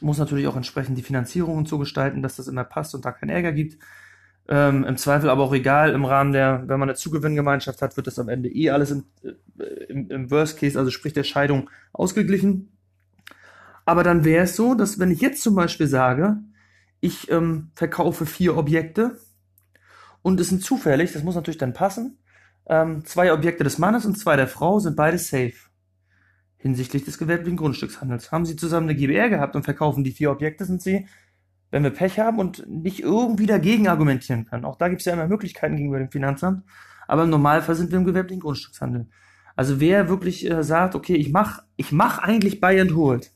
Muss 0.00 0.18
natürlich 0.18 0.46
auch 0.46 0.56
entsprechend 0.56 0.96
die 0.96 1.02
Finanzierungen 1.02 1.66
so 1.66 1.78
gestalten, 1.78 2.22
dass 2.22 2.36
das 2.36 2.48
immer 2.48 2.64
passt 2.64 2.94
und 2.94 3.04
da 3.04 3.12
keinen 3.12 3.30
Ärger 3.30 3.52
gibt. 3.52 3.78
Ähm, 4.48 4.84
Im 4.84 4.96
Zweifel 4.96 5.30
aber 5.30 5.42
auch 5.42 5.54
egal, 5.54 5.92
im 5.92 6.04
Rahmen 6.04 6.32
der, 6.32 6.64
wenn 6.66 6.80
man 6.80 6.88
eine 6.88 6.96
Zugewinngemeinschaft 6.96 7.80
hat, 7.82 7.96
wird 7.96 8.06
das 8.06 8.18
am 8.18 8.28
Ende 8.28 8.48
eh 8.48 8.70
alles 8.70 8.90
im, 8.90 9.04
äh, 9.58 9.84
im, 9.84 10.10
im 10.10 10.30
Worst 10.30 10.58
Case, 10.58 10.78
also 10.78 10.90
sprich 10.90 11.12
der 11.12 11.24
Scheidung, 11.24 11.70
ausgeglichen. 11.92 12.76
Aber 13.84 14.02
dann 14.02 14.24
wäre 14.24 14.44
es 14.44 14.56
so, 14.56 14.74
dass 14.74 14.98
wenn 14.98 15.10
ich 15.10 15.20
jetzt 15.20 15.42
zum 15.42 15.54
Beispiel 15.54 15.86
sage, 15.86 16.38
ich 17.00 17.30
ähm, 17.30 17.70
verkaufe 17.74 18.26
vier 18.26 18.56
Objekte 18.56 19.18
und 20.22 20.38
es 20.40 20.48
sind 20.48 20.62
zufällig, 20.62 21.12
das 21.12 21.24
muss 21.24 21.34
natürlich 21.34 21.58
dann 21.58 21.72
passen, 21.72 22.18
ähm, 22.66 23.04
zwei 23.04 23.32
Objekte 23.32 23.64
des 23.64 23.78
Mannes 23.78 24.06
und 24.06 24.16
zwei 24.18 24.36
der 24.36 24.46
Frau 24.46 24.78
sind 24.78 24.96
beide 24.96 25.18
safe 25.18 25.71
hinsichtlich 26.62 27.04
des 27.04 27.18
gewerblichen 27.18 27.58
Grundstückshandels. 27.58 28.32
Haben 28.32 28.46
sie 28.46 28.56
zusammen 28.56 28.88
eine 28.88 28.98
GBR 28.98 29.28
gehabt 29.28 29.54
und 29.54 29.64
verkaufen 29.64 30.04
die 30.04 30.12
vier 30.12 30.30
Objekte, 30.30 30.64
sind 30.64 30.80
sie 30.80 31.06
wenn 31.72 31.82
wir 31.82 31.90
Pech 31.90 32.20
haben 32.20 32.38
und 32.38 32.64
nicht 32.68 33.00
irgendwie 33.00 33.46
dagegen 33.46 33.88
argumentieren 33.88 34.44
können. 34.44 34.66
Auch 34.66 34.76
da 34.76 34.88
gibt 34.88 35.00
es 35.00 35.06
ja 35.06 35.14
immer 35.14 35.26
Möglichkeiten 35.26 35.76
gegenüber 35.76 35.98
dem 35.98 36.10
Finanzamt. 36.10 36.64
Aber 37.08 37.24
im 37.24 37.30
Normalfall 37.30 37.74
sind 37.74 37.90
wir 37.90 37.98
im 37.98 38.04
gewerblichen 38.04 38.42
Grundstückshandel. 38.42 39.08
Also 39.56 39.80
wer 39.80 40.08
wirklich 40.08 40.48
äh, 40.48 40.62
sagt, 40.62 40.94
okay, 40.94 41.16
ich 41.16 41.32
mach, 41.32 41.62
ich 41.76 41.90
mach 41.90 42.18
eigentlich 42.18 42.60
Buy 42.60 42.78
and 42.78 42.94
Hold. 42.94 43.32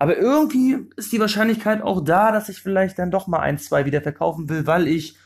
Aber 0.00 0.18
irgendwie 0.18 0.88
ist 0.96 1.12
die 1.12 1.20
Wahrscheinlichkeit 1.20 1.82
auch 1.82 2.04
da, 2.04 2.32
dass 2.32 2.48
ich 2.48 2.60
vielleicht 2.60 2.98
dann 2.98 3.12
doch 3.12 3.28
mal 3.28 3.38
ein, 3.38 3.58
zwei 3.58 3.84
wieder 3.84 4.02
verkaufen 4.02 4.48
will, 4.48 4.66
weil 4.66 4.88
ich 4.88 5.16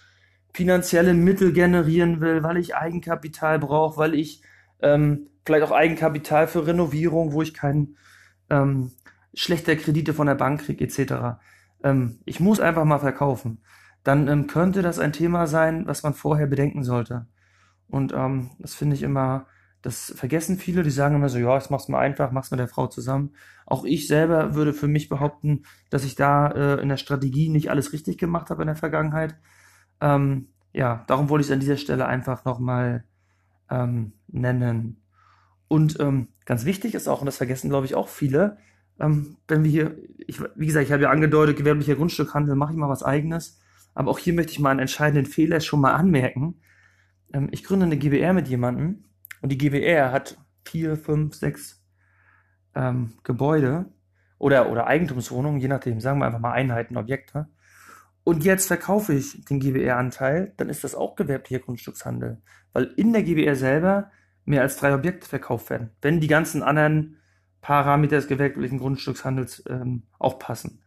finanzielle 0.53 1.15
Mittel 1.15 1.55
generieren 1.55 2.21
will, 2.21 2.43
weil 2.43 2.59
ich 2.59 2.77
Eigenkapital 2.77 3.59
brauche, 3.59 3.97
weil 3.97 4.15
ich 4.15 4.43
ähm, 4.81 5.29
vielleicht 5.47 5.65
auch 5.65 5.73
Eigenkapital 5.73 6.49
für 6.49 6.67
Renovierung, 6.67 7.33
wo 7.33 7.41
ich 7.41 7.55
keinen 7.55 7.97
ähm, 8.51 8.93
schlechter 9.33 9.77
Kredite 9.77 10.13
von 10.13 10.27
der 10.27 10.35
Bank 10.35 10.63
kriege, 10.63 10.85
etc 10.85 11.39
ähm, 11.83 12.19
ich 12.25 12.41
muss 12.41 12.61
einfach 12.61 12.85
mal 12.85 12.99
verkaufen, 12.99 13.63
dann 14.03 14.29
ähm, 14.29 14.47
könnte 14.47 14.83
das 14.83 14.99
ein 14.99 15.13
Thema 15.13 15.47
sein, 15.47 15.87
was 15.87 16.03
man 16.03 16.15
vorher 16.15 16.47
bedenken 16.47 16.85
sollte. 16.85 17.27
Und 17.89 18.13
ähm, 18.13 18.51
das 18.59 18.75
finde 18.75 18.97
ich 18.97 19.03
immer, 19.03 19.47
das 19.83 20.13
vergessen 20.17 20.59
viele, 20.59 20.83
die 20.83 20.91
sagen 20.91 21.17
immer 21.17 21.29
so, 21.29 21.39
ja, 21.39 21.57
ich 21.59 21.71
mach's 21.71 21.89
mal 21.89 22.01
einfach, 22.01 22.33
mach's 22.33 22.51
mit 22.51 22.61
der 22.61 22.69
Frau 22.69 22.89
zusammen. 22.89 23.35
Auch 23.67 23.85
ich 23.85 24.09
selber 24.09 24.55
würde 24.55 24.73
für 24.73 24.89
mich 24.89 25.09
behaupten, 25.09 25.65
dass 25.91 26.05
ich 26.05 26.17
da 26.17 26.49
äh, 26.49 26.81
in 26.81 26.89
der 26.89 26.97
Strategie 26.97 27.49
nicht 27.49 27.71
alles 27.71 27.93
richtig 27.93 28.19
gemacht 28.19 28.51
habe 28.51 28.63
in 28.63 28.67
der 28.67 28.77
Vergangenheit. 28.77 29.37
Ähm, 30.01 30.49
ja, 30.73 31.05
darum 31.07 31.29
wollte 31.29 31.43
ich 31.43 31.49
es 31.49 31.53
an 31.53 31.61
dieser 31.61 31.77
Stelle 31.77 32.07
einfach 32.07 32.45
nochmal 32.45 33.05
ähm, 33.71 34.13
nennen. 34.29 35.03
Und 35.68 35.98
ähm, 36.00 36.29
ganz 36.44 36.64
wichtig 36.64 36.94
ist 36.94 37.09
auch, 37.09 37.20
und 37.20 37.26
das 37.26 37.38
vergessen 37.38 37.70
glaube 37.70 37.87
ich 37.87 37.94
auch 37.94 38.09
viele, 38.09 38.59
Ähm, 38.98 39.37
wenn 39.46 39.62
wir 39.62 39.70
hier, 39.70 39.96
ich, 40.26 40.40
wie 40.55 40.66
gesagt, 40.66 40.87
ich 40.87 40.92
habe 40.92 41.02
ja 41.02 41.11
angedeutet, 41.11 41.57
gewerblicher 41.59 41.96
Grundstückhandel, 41.96 42.55
mache 42.57 42.72
ich 42.72 42.79
mal 42.79 42.88
was 42.88 43.02
eigenes. 43.02 43.61
Aber 43.94 44.11
auch 44.11 44.18
hier 44.18 44.33
möchte 44.35 44.52
ich 44.52 44.61
mal 44.61 44.70
einen 44.70 44.81
entscheidenden 44.81 45.26
Fehler 45.26 45.61
schon 45.61 45.81
mal 45.81 45.92
anmerken. 45.94 46.61
Ähm, 47.33 47.48
ich 47.50 47.62
gründe 47.64 47.87
eine 47.87 47.98
GBR 47.98 48.33
mit 48.33 48.48
jemandem 48.48 49.05
und 49.42 49.50
die 49.52 49.59
GBR 49.59 50.12
hat 50.12 50.38
vier, 50.64 50.96
fünf, 50.96 51.35
sechs 51.35 51.83
ähm, 52.74 53.14
Gebäude 53.22 53.87
oder, 54.38 54.70
oder 54.70 54.87
Eigentumswohnungen, 54.87 55.61
je 55.61 55.68
nachdem, 55.68 56.00
sagen 56.00 56.20
wir 56.20 56.26
einfach 56.26 56.40
mal 56.40 56.52
Einheiten, 56.52 56.96
Objekte. 56.96 57.48
Und 58.24 58.44
jetzt 58.44 58.66
verkaufe 58.66 59.14
ich 59.14 59.44
den 59.44 59.61
GBR-Anteil, 59.61 60.52
dann 60.57 60.68
ist 60.68 60.85
das 60.85 60.94
auch 60.94 61.16
gewerblicher 61.16 61.61
Grundstückshandel. 61.61 62.42
Weil 62.72 62.92
in 62.96 63.12
der 63.12 63.22
GBR 63.22 63.57
selber 63.57 64.11
mehr 64.47 64.63
als 64.63 64.79
drei 64.79 64.95
Objekte 64.95 65.29
verkauft 65.29 65.69
werden, 65.69 65.91
wenn 66.01 66.21
die 66.21 66.29
ganzen 66.29 66.63
anderen 66.63 67.19
Parameter 67.61 68.17
des 68.17 68.29
gewerblichen 68.29 68.79
Grundstückshandels 68.79 69.65
ähm, 69.69 70.05
auch 70.19 70.39
passen. 70.39 70.83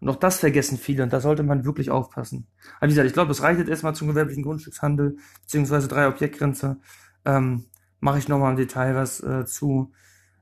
Und 0.00 0.08
auch 0.08 0.16
das 0.16 0.40
vergessen 0.40 0.78
viele 0.78 1.04
und 1.04 1.12
da 1.12 1.20
sollte 1.20 1.44
man 1.44 1.64
wirklich 1.64 1.90
aufpassen. 1.90 2.48
Aber 2.78 2.88
wie 2.88 2.92
gesagt, 2.92 3.06
ich 3.06 3.12
glaube, 3.12 3.30
es 3.30 3.42
reicht 3.42 3.60
jetzt 3.60 3.68
erstmal 3.68 3.94
zum 3.94 4.08
gewerblichen 4.08 4.42
Grundstückshandel, 4.42 5.18
beziehungsweise 5.42 5.86
drei 5.86 6.08
Objektgrenze. 6.08 6.78
Ähm, 7.24 7.66
Mache 8.00 8.18
ich 8.18 8.26
nochmal 8.26 8.50
im 8.50 8.56
Detail 8.56 8.96
was 8.96 9.22
äh, 9.22 9.44
zu. 9.46 9.92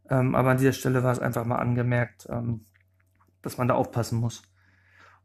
Ähm, 0.09 0.35
aber 0.35 0.51
an 0.51 0.57
dieser 0.57 0.73
Stelle 0.73 1.03
war 1.05 1.13
es 1.13 1.19
einfach 1.19 1.45
mal 1.45 1.59
angemerkt, 1.59 2.27
ähm, 2.31 2.63
dass 3.43 3.59
man 3.59 3.69
da 3.69 3.75
aufpassen 3.75 4.19
muss. 4.19 4.43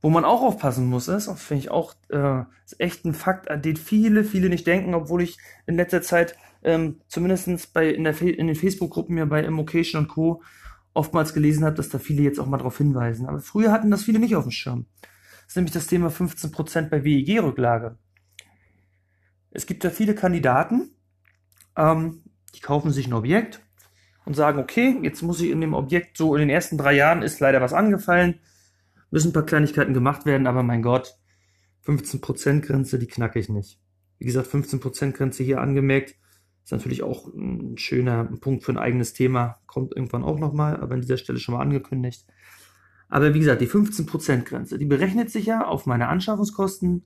Wo 0.02 0.10
man 0.10 0.26
auch 0.26 0.42
aufpassen 0.42 0.86
muss, 0.88 1.08
ist, 1.08 1.32
finde 1.40 1.60
ich 1.60 1.72
auch, 1.72 1.96
äh, 2.10 2.42
ist 2.66 2.80
echt 2.80 3.06
ein 3.06 3.14
Fakt, 3.14 3.50
an 3.50 3.62
den 3.62 3.78
viele, 3.78 4.26
viele 4.26 4.50
nicht 4.50 4.68
denken, 4.68 4.96
obwohl 4.96 5.22
ich 5.22 5.38
in 5.66 5.76
letzter 5.76 6.02
Zeit 6.02 6.36
ähm, 6.66 7.00
zumindest 7.08 7.74
bei, 7.74 7.90
in, 7.90 8.04
der, 8.04 8.20
in 8.20 8.48
den 8.48 8.56
Facebook-Gruppen 8.56 9.18
ja 9.18 9.26
bei 9.26 9.44
Immocation 9.44 10.02
und 10.02 10.08
Co. 10.08 10.42
oftmals 10.96 11.34
gelesen 11.34 11.64
habe, 11.64 11.76
dass 11.76 11.90
da 11.90 12.00
viele 12.00 12.24
jetzt 12.24 12.40
auch 12.40 12.48
mal 12.48 12.58
darauf 12.58 12.80
hinweisen. 12.80 13.28
Aber 13.28 13.40
früher 13.40 13.72
hatten 13.72 13.92
das 13.92 14.04
viele 14.04 14.20
nicht 14.20 14.36
auf 14.36 14.46
dem 14.46 14.52
Schirm. 14.52 14.88
Das 15.02 15.50
ist 15.50 15.56
nämlich 15.58 15.74
das 15.74 15.86
Thema 15.86 16.10
15% 16.10 16.90
bei 16.90 17.04
WEG-Rücklage. 17.04 17.98
Es 19.52 19.68
gibt 19.68 19.84
da 19.84 19.92
viele 19.92 20.16
Kandidaten, 20.16 20.90
ähm, 21.78 22.24
die 22.56 22.62
kaufen 22.62 22.92
sich 22.92 23.06
ein 23.06 23.14
Objekt 23.14 23.62
und 24.26 24.36
sagen, 24.36 24.60
okay, 24.60 24.98
jetzt 25.04 25.22
muss 25.22 25.40
ich 25.42 25.52
in 25.52 25.62
dem 25.62 25.76
Objekt 25.76 26.18
so 26.18 26.34
in 26.36 26.40
den 26.40 26.50
ersten 26.50 26.80
drei 26.80 26.94
Jahren 26.94 27.22
ist 27.22 27.40
leider 27.40 27.62
was 27.62 27.74
angefallen, 27.74 28.40
müssen 29.12 29.30
ein 29.30 29.34
paar 29.34 29.46
Kleinigkeiten 29.46 29.94
gemacht 29.94 30.26
werden, 30.26 30.48
aber 30.48 30.64
mein 30.64 30.82
Gott, 30.82 31.16
15% 31.86 32.62
Grenze, 32.62 32.98
die 32.98 33.08
knacke 33.08 33.38
ich 33.38 33.50
nicht. 33.50 33.80
Wie 34.18 34.26
gesagt, 34.26 34.48
15% 34.48 35.12
Grenze 35.12 35.44
hier 35.44 35.62
angemerkt, 35.62 36.16
ist 36.66 36.72
natürlich 36.72 37.04
auch 37.04 37.28
ein 37.28 37.78
schöner 37.78 38.26
Punkt 38.26 38.64
für 38.64 38.72
ein 38.72 38.80
eigenes 38.80 39.14
Thema, 39.14 39.60
kommt 39.68 39.96
irgendwann 39.96 40.24
auch 40.24 40.40
nochmal, 40.40 40.78
aber 40.78 40.96
an 40.96 41.02
dieser 41.02 41.18
Stelle 41.18 41.38
schon 41.38 41.54
mal 41.54 41.62
angekündigt. 41.62 42.26
Aber 43.08 43.36
wie 43.36 43.40
gesagt, 43.40 43.62
die 43.62 43.70
15% 43.70 44.42
Grenze, 44.44 44.80
die 44.80 44.86
berechnet 44.86 45.30
sich 45.30 45.46
ja 45.46 45.66
auf 45.66 45.86
meine 45.86 46.08
Anschaffungskosten 46.08 47.06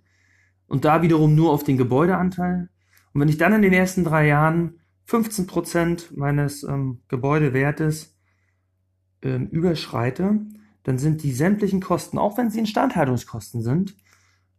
und 0.68 0.86
da 0.86 1.02
wiederum 1.02 1.36
nur 1.36 1.52
auf 1.52 1.66
den 1.66 1.78
Gebäudeanteil. 1.78 2.70
Und 3.14 3.20
wenn 3.20 3.28
ich 3.28 3.38
dann 3.38 3.54
in 3.54 3.62
den 3.62 3.74
ersten 3.74 4.06
drei 4.06 4.28
Jahren 4.28 4.80
15% 5.10 6.16
meines 6.16 6.64
ähm, 6.64 7.02
Gebäudewertes 7.10 8.18
ähm, 9.22 9.48
überschreite, 9.48 10.40
dann 10.84 10.98
sind 10.98 11.24
die 11.24 11.34
sämtlichen 11.34 11.82
Kosten, 11.82 12.18
auch 12.18 12.38
wenn 12.38 12.50
sie 12.50 12.60
Instandhaltungskosten 12.60 13.62
sind, 13.62 13.98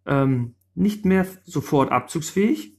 ähm, 0.04 0.56
nicht 0.74 1.06
mehr 1.06 1.26
sofort 1.44 1.90
abzugsfähig. 1.90 2.76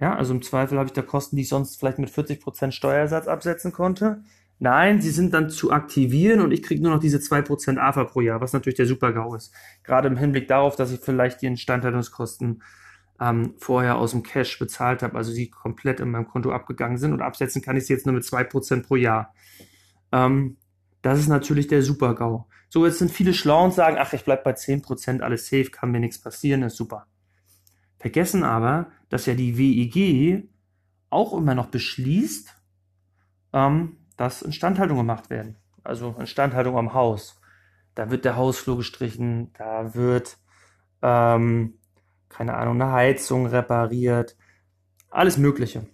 Ja, 0.00 0.14
also 0.14 0.34
im 0.34 0.42
Zweifel 0.42 0.78
habe 0.78 0.86
ich 0.86 0.92
da 0.92 1.02
Kosten, 1.02 1.36
die 1.36 1.42
ich 1.42 1.48
sonst 1.48 1.78
vielleicht 1.78 1.98
mit 1.98 2.10
40% 2.10 2.70
Steuersatz 2.70 3.28
absetzen 3.28 3.72
konnte. 3.72 4.22
Nein, 4.58 5.00
sie 5.02 5.10
sind 5.10 5.34
dann 5.34 5.50
zu 5.50 5.70
aktivieren 5.70 6.40
und 6.40 6.50
ich 6.50 6.62
kriege 6.62 6.82
nur 6.82 6.92
noch 6.92 7.00
diese 7.00 7.18
2% 7.18 7.78
AFA 7.78 8.04
pro 8.04 8.20
Jahr, 8.20 8.40
was 8.40 8.52
natürlich 8.52 8.76
der 8.76 8.86
Super-GAU 8.86 9.34
ist. 9.34 9.52
Gerade 9.84 10.08
im 10.08 10.16
Hinblick 10.16 10.48
darauf, 10.48 10.76
dass 10.76 10.92
ich 10.92 11.00
vielleicht 11.00 11.42
die 11.42 11.46
Instandhaltungskosten 11.46 12.62
ähm, 13.20 13.54
vorher 13.58 13.96
aus 13.96 14.12
dem 14.12 14.22
Cash 14.22 14.58
bezahlt 14.58 15.02
habe, 15.02 15.16
also 15.16 15.34
die 15.34 15.50
komplett 15.50 16.00
in 16.00 16.10
meinem 16.10 16.26
Konto 16.26 16.52
abgegangen 16.52 16.98
sind 16.98 17.12
und 17.12 17.22
absetzen 17.22 17.62
kann 17.62 17.76
ich 17.76 17.86
sie 17.86 17.92
jetzt 17.92 18.06
nur 18.06 18.14
mit 18.14 18.24
2% 18.24 18.86
pro 18.86 18.96
Jahr. 18.96 19.34
Ähm, 20.12 20.56
das 21.02 21.18
ist 21.18 21.28
natürlich 21.28 21.68
der 21.68 21.82
Super-GAU. 21.82 22.46
So, 22.68 22.84
jetzt 22.84 22.98
sind 22.98 23.10
viele 23.10 23.32
schlau 23.32 23.64
und 23.64 23.74
sagen, 23.74 23.96
ach, 23.98 24.12
ich 24.12 24.24
bleib 24.24 24.42
bei 24.42 24.52
10%, 24.52 25.20
alles 25.20 25.46
safe, 25.46 25.70
kann 25.70 25.90
mir 25.90 26.00
nichts 26.00 26.20
passieren, 26.20 26.62
ist 26.62 26.76
super. 26.76 27.06
Vergessen 27.98 28.42
aber, 28.42 28.90
dass 29.08 29.26
ja 29.26 29.34
die 29.34 29.58
WEG 29.58 30.48
auch 31.10 31.32
immer 31.36 31.54
noch 31.54 31.66
beschließt, 31.66 32.54
ähm, 33.52 33.96
dass 34.16 34.42
Instandhaltung 34.42 34.98
gemacht 34.98 35.30
werden. 35.30 35.56
Also 35.84 36.14
Instandhaltung 36.18 36.76
am 36.76 36.94
Haus. 36.94 37.40
Da 37.94 38.10
wird 38.10 38.24
der 38.24 38.36
Hausflur 38.36 38.76
gestrichen, 38.76 39.52
da 39.54 39.94
wird 39.94 40.38
ähm, 41.02 41.74
keine 42.28 42.54
Ahnung, 42.54 42.80
eine 42.80 42.92
Heizung 42.92 43.46
repariert, 43.46 44.36
alles 45.10 45.38
Mögliche. 45.38 45.86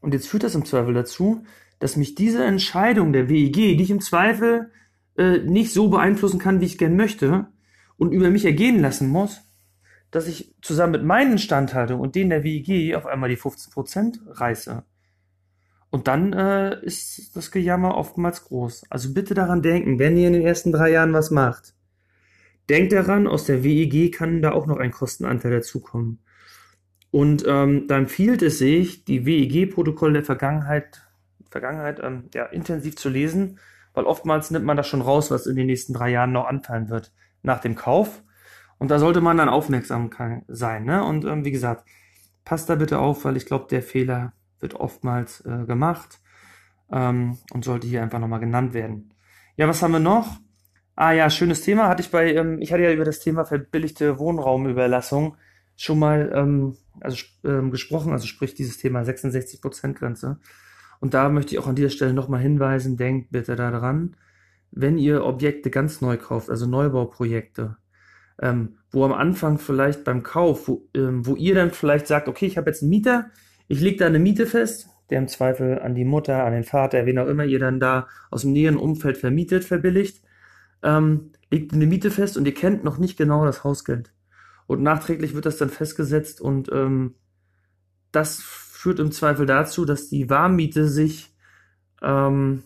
Und 0.00 0.14
jetzt 0.14 0.28
führt 0.28 0.42
das 0.42 0.54
im 0.54 0.64
Zweifel 0.64 0.94
dazu, 0.94 1.44
dass 1.78 1.96
mich 1.96 2.14
diese 2.14 2.44
Entscheidung 2.44 3.12
der 3.12 3.28
WEG, 3.28 3.54
die 3.54 3.82
ich 3.82 3.90
im 3.90 4.00
Zweifel 4.00 4.70
äh, 5.16 5.38
nicht 5.38 5.72
so 5.72 5.88
beeinflussen 5.88 6.38
kann, 6.38 6.60
wie 6.60 6.66
ich 6.66 6.78
gern 6.78 6.96
möchte, 6.96 7.48
und 7.96 8.12
über 8.12 8.30
mich 8.30 8.46
ergehen 8.46 8.80
lassen 8.80 9.08
muss, 9.08 9.42
dass 10.10 10.26
ich 10.26 10.54
zusammen 10.62 10.92
mit 10.92 11.04
meinen 11.04 11.32
Instandhaltungen 11.32 12.02
und 12.02 12.14
denen 12.14 12.30
der 12.30 12.44
WEG 12.44 12.94
auf 12.96 13.06
einmal 13.06 13.28
die 13.28 13.38
15% 13.38 14.18
reiße. 14.26 14.82
Und 15.90 16.08
dann 16.08 16.32
äh, 16.32 16.84
ist 16.84 17.36
das 17.36 17.50
Gejammer 17.50 17.96
oftmals 17.96 18.44
groß. 18.44 18.84
Also 18.90 19.12
bitte 19.12 19.34
daran 19.34 19.62
denken, 19.62 19.98
wenn 19.98 20.16
ihr 20.16 20.28
in 20.28 20.34
den 20.34 20.46
ersten 20.46 20.72
drei 20.72 20.90
Jahren 20.90 21.12
was 21.12 21.30
macht, 21.30 21.74
Denkt 22.70 22.92
daran, 22.92 23.26
aus 23.26 23.46
der 23.46 23.64
WEG 23.64 24.12
kann 24.14 24.42
da 24.42 24.52
auch 24.52 24.68
noch 24.68 24.78
ein 24.78 24.92
Kostenanteil 24.92 25.50
dazukommen. 25.50 26.20
Und 27.10 27.44
ähm, 27.44 27.88
da 27.88 27.98
empfiehlt 27.98 28.42
es 28.42 28.58
sich, 28.58 29.04
die 29.04 29.26
WEG-Protokolle 29.26 30.12
der 30.12 30.22
Vergangenheit, 30.22 31.02
Vergangenheit 31.50 31.98
ähm, 32.00 32.28
ja, 32.32 32.44
intensiv 32.44 32.94
zu 32.94 33.08
lesen, 33.08 33.58
weil 33.92 34.04
oftmals 34.04 34.52
nimmt 34.52 34.66
man 34.66 34.76
das 34.76 34.86
schon 34.86 35.00
raus, 35.00 35.32
was 35.32 35.48
in 35.48 35.56
den 35.56 35.66
nächsten 35.66 35.94
drei 35.94 36.10
Jahren 36.10 36.30
noch 36.30 36.46
anfallen 36.46 36.90
wird 36.90 37.12
nach 37.42 37.60
dem 37.60 37.74
Kauf. 37.74 38.22
Und 38.80 38.90
da 38.90 38.98
sollte 38.98 39.20
man 39.20 39.36
dann 39.36 39.50
aufmerksam 39.50 40.10
sein. 40.48 40.84
Ne? 40.84 41.04
Und 41.04 41.26
ähm, 41.26 41.44
wie 41.44 41.50
gesagt, 41.50 41.86
passt 42.46 42.70
da 42.70 42.76
bitte 42.76 42.98
auf, 42.98 43.26
weil 43.26 43.36
ich 43.36 43.44
glaube, 43.44 43.66
der 43.70 43.82
Fehler 43.82 44.32
wird 44.58 44.74
oftmals 44.74 45.44
äh, 45.44 45.66
gemacht 45.66 46.18
ähm, 46.90 47.36
und 47.52 47.62
sollte 47.64 47.86
hier 47.86 48.02
einfach 48.02 48.18
nochmal 48.18 48.40
genannt 48.40 48.72
werden. 48.72 49.12
Ja, 49.56 49.68
was 49.68 49.82
haben 49.82 49.92
wir 49.92 50.00
noch? 50.00 50.38
Ah 50.96 51.12
ja, 51.12 51.28
schönes 51.28 51.60
Thema. 51.60 51.88
Hatte 51.88 52.02
ich 52.02 52.10
bei, 52.10 52.32
ähm, 52.34 52.62
ich 52.62 52.72
hatte 52.72 52.82
ja 52.82 52.92
über 52.92 53.04
das 53.04 53.20
Thema 53.20 53.44
verbilligte 53.44 54.18
Wohnraumüberlassung 54.18 55.36
schon 55.76 55.98
mal 55.98 56.32
ähm, 56.34 56.76
also, 57.00 57.22
ähm, 57.44 57.70
gesprochen, 57.70 58.12
also 58.12 58.26
sprich 58.26 58.54
dieses 58.54 58.78
Thema 58.78 59.02
66% 59.02 59.92
Grenze. 59.92 60.38
Und 61.00 61.12
da 61.12 61.28
möchte 61.28 61.52
ich 61.52 61.58
auch 61.58 61.66
an 61.66 61.76
dieser 61.76 61.90
Stelle 61.90 62.14
nochmal 62.14 62.40
hinweisen, 62.40 62.96
denkt 62.96 63.30
bitte 63.30 63.56
daran, 63.56 64.16
wenn 64.70 64.96
ihr 64.96 65.22
Objekte 65.24 65.70
ganz 65.70 66.00
neu 66.00 66.16
kauft, 66.16 66.48
also 66.48 66.66
Neubauprojekte, 66.66 67.76
ähm, 68.40 68.76
wo 68.90 69.04
am 69.04 69.12
Anfang 69.12 69.58
vielleicht 69.58 70.04
beim 70.04 70.22
Kauf, 70.22 70.68
wo, 70.68 70.88
ähm, 70.94 71.26
wo 71.26 71.36
ihr 71.36 71.54
dann 71.54 71.70
vielleicht 71.70 72.06
sagt, 72.06 72.28
okay, 72.28 72.46
ich 72.46 72.56
habe 72.56 72.70
jetzt 72.70 72.82
einen 72.82 72.90
Mieter, 72.90 73.30
ich 73.68 73.80
lege 73.80 73.98
da 73.98 74.06
eine 74.06 74.18
Miete 74.18 74.46
fest, 74.46 74.88
der 75.10 75.18
im 75.18 75.28
Zweifel 75.28 75.80
an 75.80 75.94
die 75.94 76.04
Mutter, 76.04 76.44
an 76.44 76.52
den 76.52 76.64
Vater, 76.64 77.06
wen 77.06 77.18
auch 77.18 77.26
immer 77.26 77.44
ihr 77.44 77.58
dann 77.58 77.80
da 77.80 78.08
aus 78.30 78.42
dem 78.42 78.52
näheren 78.52 78.76
Umfeld 78.76 79.18
vermietet, 79.18 79.64
verbilligt 79.64 80.22
ähm, 80.82 81.32
legt 81.50 81.72
eine 81.72 81.86
Miete 81.86 82.10
fest 82.10 82.36
und 82.36 82.46
ihr 82.46 82.54
kennt 82.54 82.84
noch 82.84 82.98
nicht 82.98 83.16
genau 83.16 83.44
das 83.44 83.64
Hausgeld. 83.64 84.12
Und 84.66 84.82
nachträglich 84.82 85.34
wird 85.34 85.46
das 85.46 85.56
dann 85.56 85.70
festgesetzt 85.70 86.40
und 86.40 86.70
ähm, 86.72 87.14
das 88.12 88.40
führt 88.40 89.00
im 89.00 89.12
Zweifel 89.12 89.46
dazu, 89.46 89.84
dass 89.84 90.08
die 90.08 90.30
Warmmiete 90.30 90.88
sich 90.88 91.34
ähm, 92.02 92.62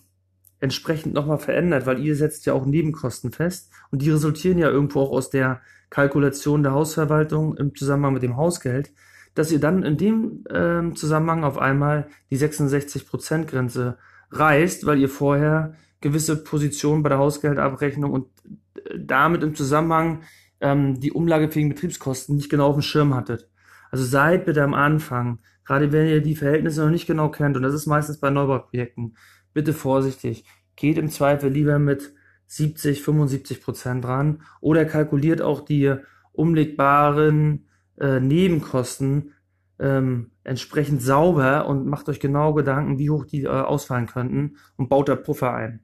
entsprechend 0.64 1.12
nochmal 1.12 1.38
verändert, 1.38 1.84
weil 1.84 2.00
ihr 2.00 2.16
setzt 2.16 2.46
ja 2.46 2.54
auch 2.54 2.64
Nebenkosten 2.64 3.32
fest 3.32 3.70
und 3.90 4.00
die 4.00 4.10
resultieren 4.10 4.56
ja 4.56 4.70
irgendwo 4.70 5.00
auch 5.00 5.10
aus 5.10 5.28
der 5.28 5.60
Kalkulation 5.90 6.62
der 6.62 6.72
Hausverwaltung 6.72 7.54
im 7.58 7.74
Zusammenhang 7.74 8.14
mit 8.14 8.22
dem 8.22 8.38
Hausgeld, 8.38 8.90
dass 9.34 9.52
ihr 9.52 9.60
dann 9.60 9.82
in 9.82 9.98
dem 9.98 10.44
ähm, 10.50 10.96
Zusammenhang 10.96 11.44
auf 11.44 11.58
einmal 11.58 12.08
die 12.30 12.38
66% 12.38 13.44
Grenze 13.44 13.98
reißt, 14.30 14.86
weil 14.86 14.98
ihr 14.98 15.10
vorher 15.10 15.74
gewisse 16.00 16.42
Positionen 16.42 17.02
bei 17.02 17.10
der 17.10 17.18
Hausgeldabrechnung 17.18 18.10
und 18.10 18.28
äh, 18.76 18.98
damit 18.98 19.42
im 19.42 19.54
Zusammenhang 19.54 20.22
ähm, 20.60 20.98
die 20.98 21.12
umlagefähigen 21.12 21.68
Betriebskosten 21.68 22.36
nicht 22.36 22.48
genau 22.48 22.68
auf 22.68 22.76
dem 22.76 22.82
Schirm 22.82 23.14
hattet. 23.14 23.50
Also 23.90 24.04
seid 24.04 24.46
bitte 24.46 24.62
am 24.62 24.72
Anfang, 24.72 25.40
gerade 25.66 25.92
wenn 25.92 26.08
ihr 26.08 26.22
die 26.22 26.36
Verhältnisse 26.36 26.82
noch 26.82 26.90
nicht 26.90 27.06
genau 27.06 27.28
kennt, 27.28 27.56
und 27.56 27.62
das 27.62 27.74
ist 27.74 27.86
meistens 27.86 28.18
bei 28.18 28.30
Neubauprojekten, 28.30 29.14
bitte 29.54 29.72
vorsichtig. 29.72 30.44
Geht 30.76 30.98
im 30.98 31.08
Zweifel 31.08 31.50
lieber 31.50 31.78
mit 31.78 32.12
70, 32.46 33.02
75 33.02 33.62
Prozent 33.62 34.04
dran 34.04 34.42
oder 34.60 34.84
kalkuliert 34.84 35.40
auch 35.40 35.62
die 35.62 35.94
umlegbaren 36.32 37.68
äh, 37.98 38.20
Nebenkosten 38.20 39.32
ähm, 39.78 40.32
entsprechend 40.44 41.02
sauber 41.02 41.66
und 41.66 41.86
macht 41.86 42.08
euch 42.08 42.20
genau 42.20 42.52
Gedanken, 42.54 42.98
wie 42.98 43.10
hoch 43.10 43.24
die 43.24 43.44
äh, 43.44 43.48
ausfallen 43.48 44.06
könnten 44.06 44.56
und 44.76 44.88
baut 44.88 45.08
da 45.08 45.16
Puffer 45.16 45.54
ein. 45.54 45.80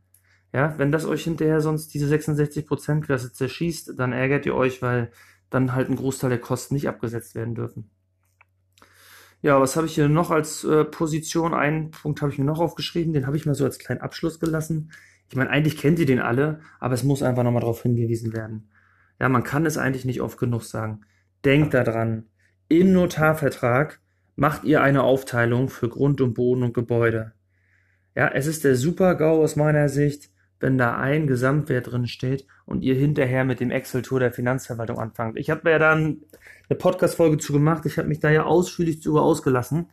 Ja, 0.53 0.75
wenn 0.79 0.93
das 0.93 1.07
euch 1.07 1.25
hinterher 1.25 1.61
sonst 1.61 1.95
diese 1.95 2.13
66% 2.13 3.03
Klasse 3.03 3.33
zerschießt, 3.33 3.99
dann 3.99 4.13
ärgert 4.13 4.47
ihr 4.47 4.55
euch, 4.55 4.83
weil 4.83 5.13
dann 5.49 5.75
halt 5.75 5.89
ein 5.89 5.97
Großteil 5.97 6.31
der 6.31 6.41
Kosten 6.41 6.75
nicht 6.75 6.89
abgesetzt 6.89 7.35
werden 7.35 7.55
dürfen. 7.55 7.91
Ja, 9.43 9.61
was 9.61 9.77
habe 9.77 9.87
ich 9.87 9.95
hier 9.95 10.09
noch 10.09 10.31
als 10.31 10.65
äh, 10.65 10.85
Position? 10.85 11.55
Einen 11.55 11.91
Punkt 11.91 12.21
habe 12.21 12.31
ich 12.31 12.39
mir 12.39 12.45
noch 12.45 12.61
aufgeschrieben, 12.61 13.15
den 13.15 13.27
habe 13.27 13.37
ich 13.37 13.47
mal 13.47 13.55
so 13.55 13.65
als 13.65 13.79
kleinen 13.79 14.03
Abschluss 14.03 14.39
gelassen. 14.39 14.93
Ich 15.31 15.37
meine, 15.37 15.49
eigentlich 15.49 15.79
kennt 15.79 15.99
ihr 15.99 16.07
den 16.07 16.21
alle, 16.21 16.61
aber 16.79 16.95
es 16.95 17.05
muss 17.05 17.23
einfach 17.23 17.43
nochmal 17.43 17.61
darauf 17.61 17.83
hingewiesen 17.83 18.35
werden. 18.35 18.69
Ja, 19.19 19.29
man 19.29 19.43
kann 19.43 19.65
es 19.65 19.79
eigentlich 19.79 20.05
nicht 20.05 20.21
oft 20.21 20.39
genug 20.39 20.65
sagen. 20.65 21.03
Denkt 21.45 21.73
daran, 21.73 22.27
im 22.69 22.93
Notarvertrag 22.93 24.01
macht 24.37 24.65
ihr 24.65 24.83
eine 24.83 25.03
Aufteilung 25.03 25.69
für 25.69 25.89
Grund 25.89 26.21
und 26.21 26.35
Boden 26.35 26.63
und 26.63 26.75
Gebäude. 26.75 27.33
Ja, 28.15 28.29
es 28.29 28.47
ist 28.47 28.65
der 28.65 28.77
Super-GAU 28.77 29.43
aus 29.43 29.57
meiner 29.57 29.89
Sicht, 29.89 30.31
wenn 30.61 30.79
da 30.79 30.97
ein 30.97 31.27
Gesamtwert 31.27 31.91
drin 31.91 32.07
steht 32.07 32.47
und 32.67 32.83
ihr 32.83 32.95
hinterher 32.95 33.45
mit 33.45 33.61
dem 33.61 33.71
Excel-Tour 33.71 34.21
der 34.21 34.33
Finanzverwaltung 34.33 34.99
anfangt. 34.99 35.39
Ich 35.39 35.51
habe 35.51 35.71
ja 35.71 35.79
dann 35.79 36.19
eine 36.69 36.79
Podcast-Folge 36.79 37.39
zu 37.39 37.53
gemacht. 37.53 37.87
Ich 37.87 37.99
habe 37.99 38.09
mich 38.09 38.21
da 38.21 38.31
ja 38.31 38.45
ausführlich 38.45 39.03
zu 39.03 39.19
ausgelassen. 39.19 39.89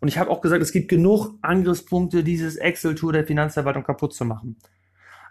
Und 0.00 0.08
ich 0.08 0.18
habe 0.18 0.30
auch 0.30 0.40
gesagt, 0.40 0.62
es 0.62 0.72
gibt 0.72 0.88
genug 0.88 1.34
Angriffspunkte, 1.42 2.22
dieses 2.22 2.56
Excel-Tour 2.56 3.12
der 3.12 3.26
Finanzverwaltung 3.26 3.82
kaputt 3.82 4.14
zu 4.14 4.24
machen. 4.24 4.56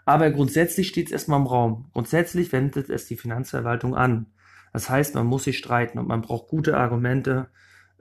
Aber 0.04 0.30
grundsätzlich 0.30 0.88
steht 0.88 1.06
es 1.06 1.12
erstmal 1.12 1.40
im 1.40 1.46
Raum. 1.46 1.88
Grundsätzlich 1.92 2.52
wendet 2.52 2.90
es 2.90 3.06
die 3.06 3.16
Finanzverwaltung 3.16 3.94
an. 3.94 4.26
Das 4.72 4.90
heißt, 4.90 5.14
man 5.14 5.26
muss 5.26 5.44
sich 5.44 5.58
streiten 5.58 5.98
und 5.98 6.08
man 6.08 6.22
braucht 6.22 6.48
gute 6.48 6.76
Argumente, 6.76 7.48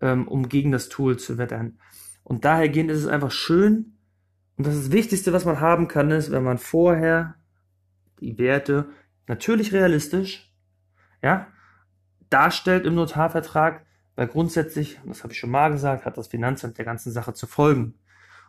ähm, 0.02 0.28
um 0.28 0.50
gegen 0.50 0.72
das 0.72 0.90
Tool 0.90 1.18
zu 1.18 1.38
wettern. 1.38 1.78
Und 2.24 2.46
dahergehend 2.46 2.92
ist 2.92 3.00
es 3.00 3.08
einfach 3.08 3.32
schön, 3.32 3.99
und 4.60 4.68
das, 4.68 4.76
das 4.76 4.92
Wichtigste, 4.92 5.32
was 5.32 5.46
man 5.46 5.62
haben 5.62 5.88
kann, 5.88 6.12
ist, 6.12 6.32
wenn 6.32 6.44
man 6.44 6.58
vorher 6.58 7.36
die 8.20 8.38
Werte 8.38 8.90
natürlich 9.26 9.72
realistisch, 9.72 10.54
ja, 11.24 11.48
darstellt 12.30 12.86
im 12.86 12.94
Notarvertrag, 12.96 13.86
weil 14.18 14.28
grundsätzlich, 14.28 15.00
das 15.06 15.24
habe 15.24 15.32
ich 15.32 15.40
schon 15.40 15.50
mal 15.50 15.72
gesagt, 15.72 16.04
hat 16.04 16.18
das 16.18 16.28
Finanzamt 16.28 16.78
der 16.78 16.84
ganzen 16.84 17.14
Sache 17.14 17.34
zu 17.34 17.48
folgen. 17.48 17.94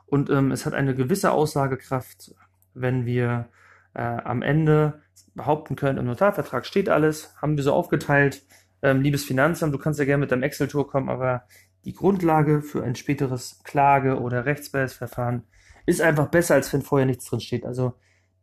Und 0.04 0.30
ähm, 0.30 0.50
es 0.50 0.66
hat 0.66 0.74
eine 0.74 0.96
gewisse 0.96 1.30
Aussagekraft, 1.30 2.34
wenn 2.74 3.06
wir 3.06 3.48
äh, 3.94 4.02
am 4.02 4.42
Ende 4.42 5.02
behaupten 5.36 5.76
können, 5.76 5.98
im 5.98 6.06
Notarvertrag 6.06 6.66
steht 6.66 6.88
alles, 6.88 7.36
haben 7.40 7.56
wir 7.56 7.62
so 7.62 7.72
aufgeteilt, 7.72 8.42
ähm, 8.82 9.00
liebes 9.00 9.24
Finanzamt, 9.24 9.72
du 9.72 9.78
kannst 9.78 10.00
ja 10.00 10.06
gerne 10.06 10.22
mit 10.22 10.32
deinem 10.32 10.42
Excel-Tour 10.42 10.88
kommen, 10.88 11.08
aber 11.08 11.44
die 11.84 11.94
Grundlage 11.94 12.62
für 12.62 12.82
ein 12.82 12.96
späteres 12.96 13.60
Klage- 13.62 14.20
oder 14.20 14.44
Rechtsbehelfsverfahren 14.44 15.44
ist 15.90 16.00
einfach 16.00 16.28
besser, 16.28 16.54
als 16.54 16.72
wenn 16.72 16.82
vorher 16.82 17.06
nichts 17.06 17.26
drin 17.26 17.40
steht. 17.40 17.66
Also 17.66 17.94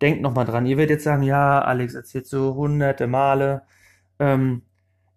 denkt 0.01 0.21
nochmal 0.21 0.45
dran. 0.45 0.65
Ihr 0.65 0.77
werdet 0.77 0.97
jetzt 0.97 1.03
sagen, 1.05 1.23
ja, 1.23 1.62
Alex 1.62 1.95
erzählt 1.95 2.27
so 2.27 2.55
hunderte 2.55 3.07
Male. 3.07 3.63
Ähm, 4.19 4.63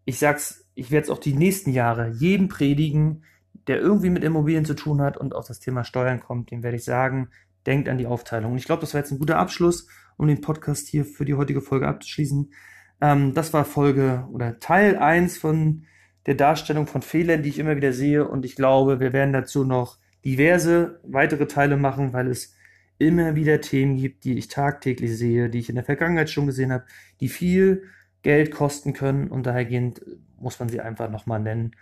ich 0.04 0.18
sag's, 0.18 0.64
ich 0.74 0.90
werde 0.90 1.04
es 1.04 1.10
auch 1.10 1.18
die 1.18 1.34
nächsten 1.34 1.70
Jahre 1.70 2.08
jedem 2.08 2.48
predigen, 2.48 3.24
der 3.66 3.80
irgendwie 3.80 4.10
mit 4.10 4.24
Immobilien 4.24 4.64
zu 4.64 4.74
tun 4.74 5.00
hat 5.02 5.16
und 5.16 5.34
auf 5.34 5.46
das 5.46 5.60
Thema 5.60 5.84
Steuern 5.84 6.20
kommt, 6.20 6.50
dem 6.50 6.62
werde 6.62 6.76
ich 6.76 6.84
sagen, 6.84 7.28
denkt 7.66 7.88
an 7.88 7.98
die 7.98 8.06
Aufteilung. 8.06 8.52
Und 8.52 8.58
ich 8.58 8.64
glaube, 8.64 8.80
das 8.80 8.94
war 8.94 9.00
jetzt 9.00 9.10
ein 9.10 9.18
guter 9.18 9.38
Abschluss, 9.38 9.86
um 10.16 10.26
den 10.26 10.40
Podcast 10.40 10.88
hier 10.88 11.04
für 11.04 11.24
die 11.24 11.34
heutige 11.34 11.60
Folge 11.60 11.86
abzuschließen. 11.86 12.52
Ähm, 13.00 13.34
das 13.34 13.52
war 13.52 13.64
Folge 13.64 14.26
oder 14.32 14.58
Teil 14.60 14.96
1 14.96 15.38
von 15.38 15.84
der 16.26 16.34
Darstellung 16.34 16.86
von 16.86 17.02
Fehlern, 17.02 17.42
die 17.42 17.48
ich 17.50 17.58
immer 17.58 17.76
wieder 17.76 17.92
sehe. 17.92 18.26
Und 18.26 18.44
ich 18.44 18.56
glaube, 18.56 19.00
wir 19.00 19.12
werden 19.12 19.32
dazu 19.32 19.64
noch 19.64 19.98
diverse 20.24 21.00
weitere 21.02 21.46
Teile 21.46 21.76
machen, 21.76 22.12
weil 22.12 22.28
es 22.28 22.54
immer 22.98 23.34
wieder 23.34 23.60
Themen 23.60 23.96
gibt, 23.96 24.24
die 24.24 24.36
ich 24.36 24.48
tagtäglich 24.48 25.16
sehe, 25.16 25.48
die 25.48 25.58
ich 25.58 25.70
in 25.70 25.76
der 25.76 25.84
Vergangenheit 25.84 26.30
schon 26.30 26.46
gesehen 26.46 26.72
habe, 26.72 26.84
die 27.20 27.28
viel 27.28 27.84
Geld 28.22 28.50
kosten 28.50 28.92
können 28.92 29.28
und 29.28 29.46
dahergehend 29.46 30.02
muss 30.38 30.60
man 30.60 30.68
sie 30.68 30.80
einfach 30.80 31.10
nochmal 31.10 31.40
nennen, 31.40 31.72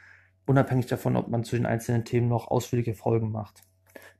unabhängig 0.47 0.87
davon, 0.87 1.17
ob 1.17 1.29
man 1.29 1.45
zu 1.45 1.57
den 1.57 1.67
einzelnen 1.67 2.05
Themen 2.05 2.29
noch 2.29 2.49
ausführliche 2.49 2.95
Folgen 2.95 3.33
macht. 3.33 3.63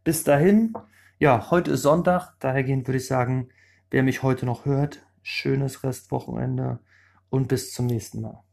Bis 0.03 0.25
dahin, 0.25 0.75
ja, 1.19 1.51
heute 1.51 1.73
ist 1.73 1.83
Sonntag, 1.83 2.35
dahergehend 2.41 2.87
würde 2.89 2.99
ich 2.99 3.07
sagen, 3.07 3.49
wer 3.91 4.03
mich 4.03 4.23
heute 4.23 4.47
noch 4.47 4.65
hört, 4.65 5.07
schönes 5.23 5.85
Restwochenende 5.85 6.81
und 7.31 7.49
bis 7.49 7.73
zum 7.73 7.87
nächsten 7.87 8.21
Mal. 8.21 8.48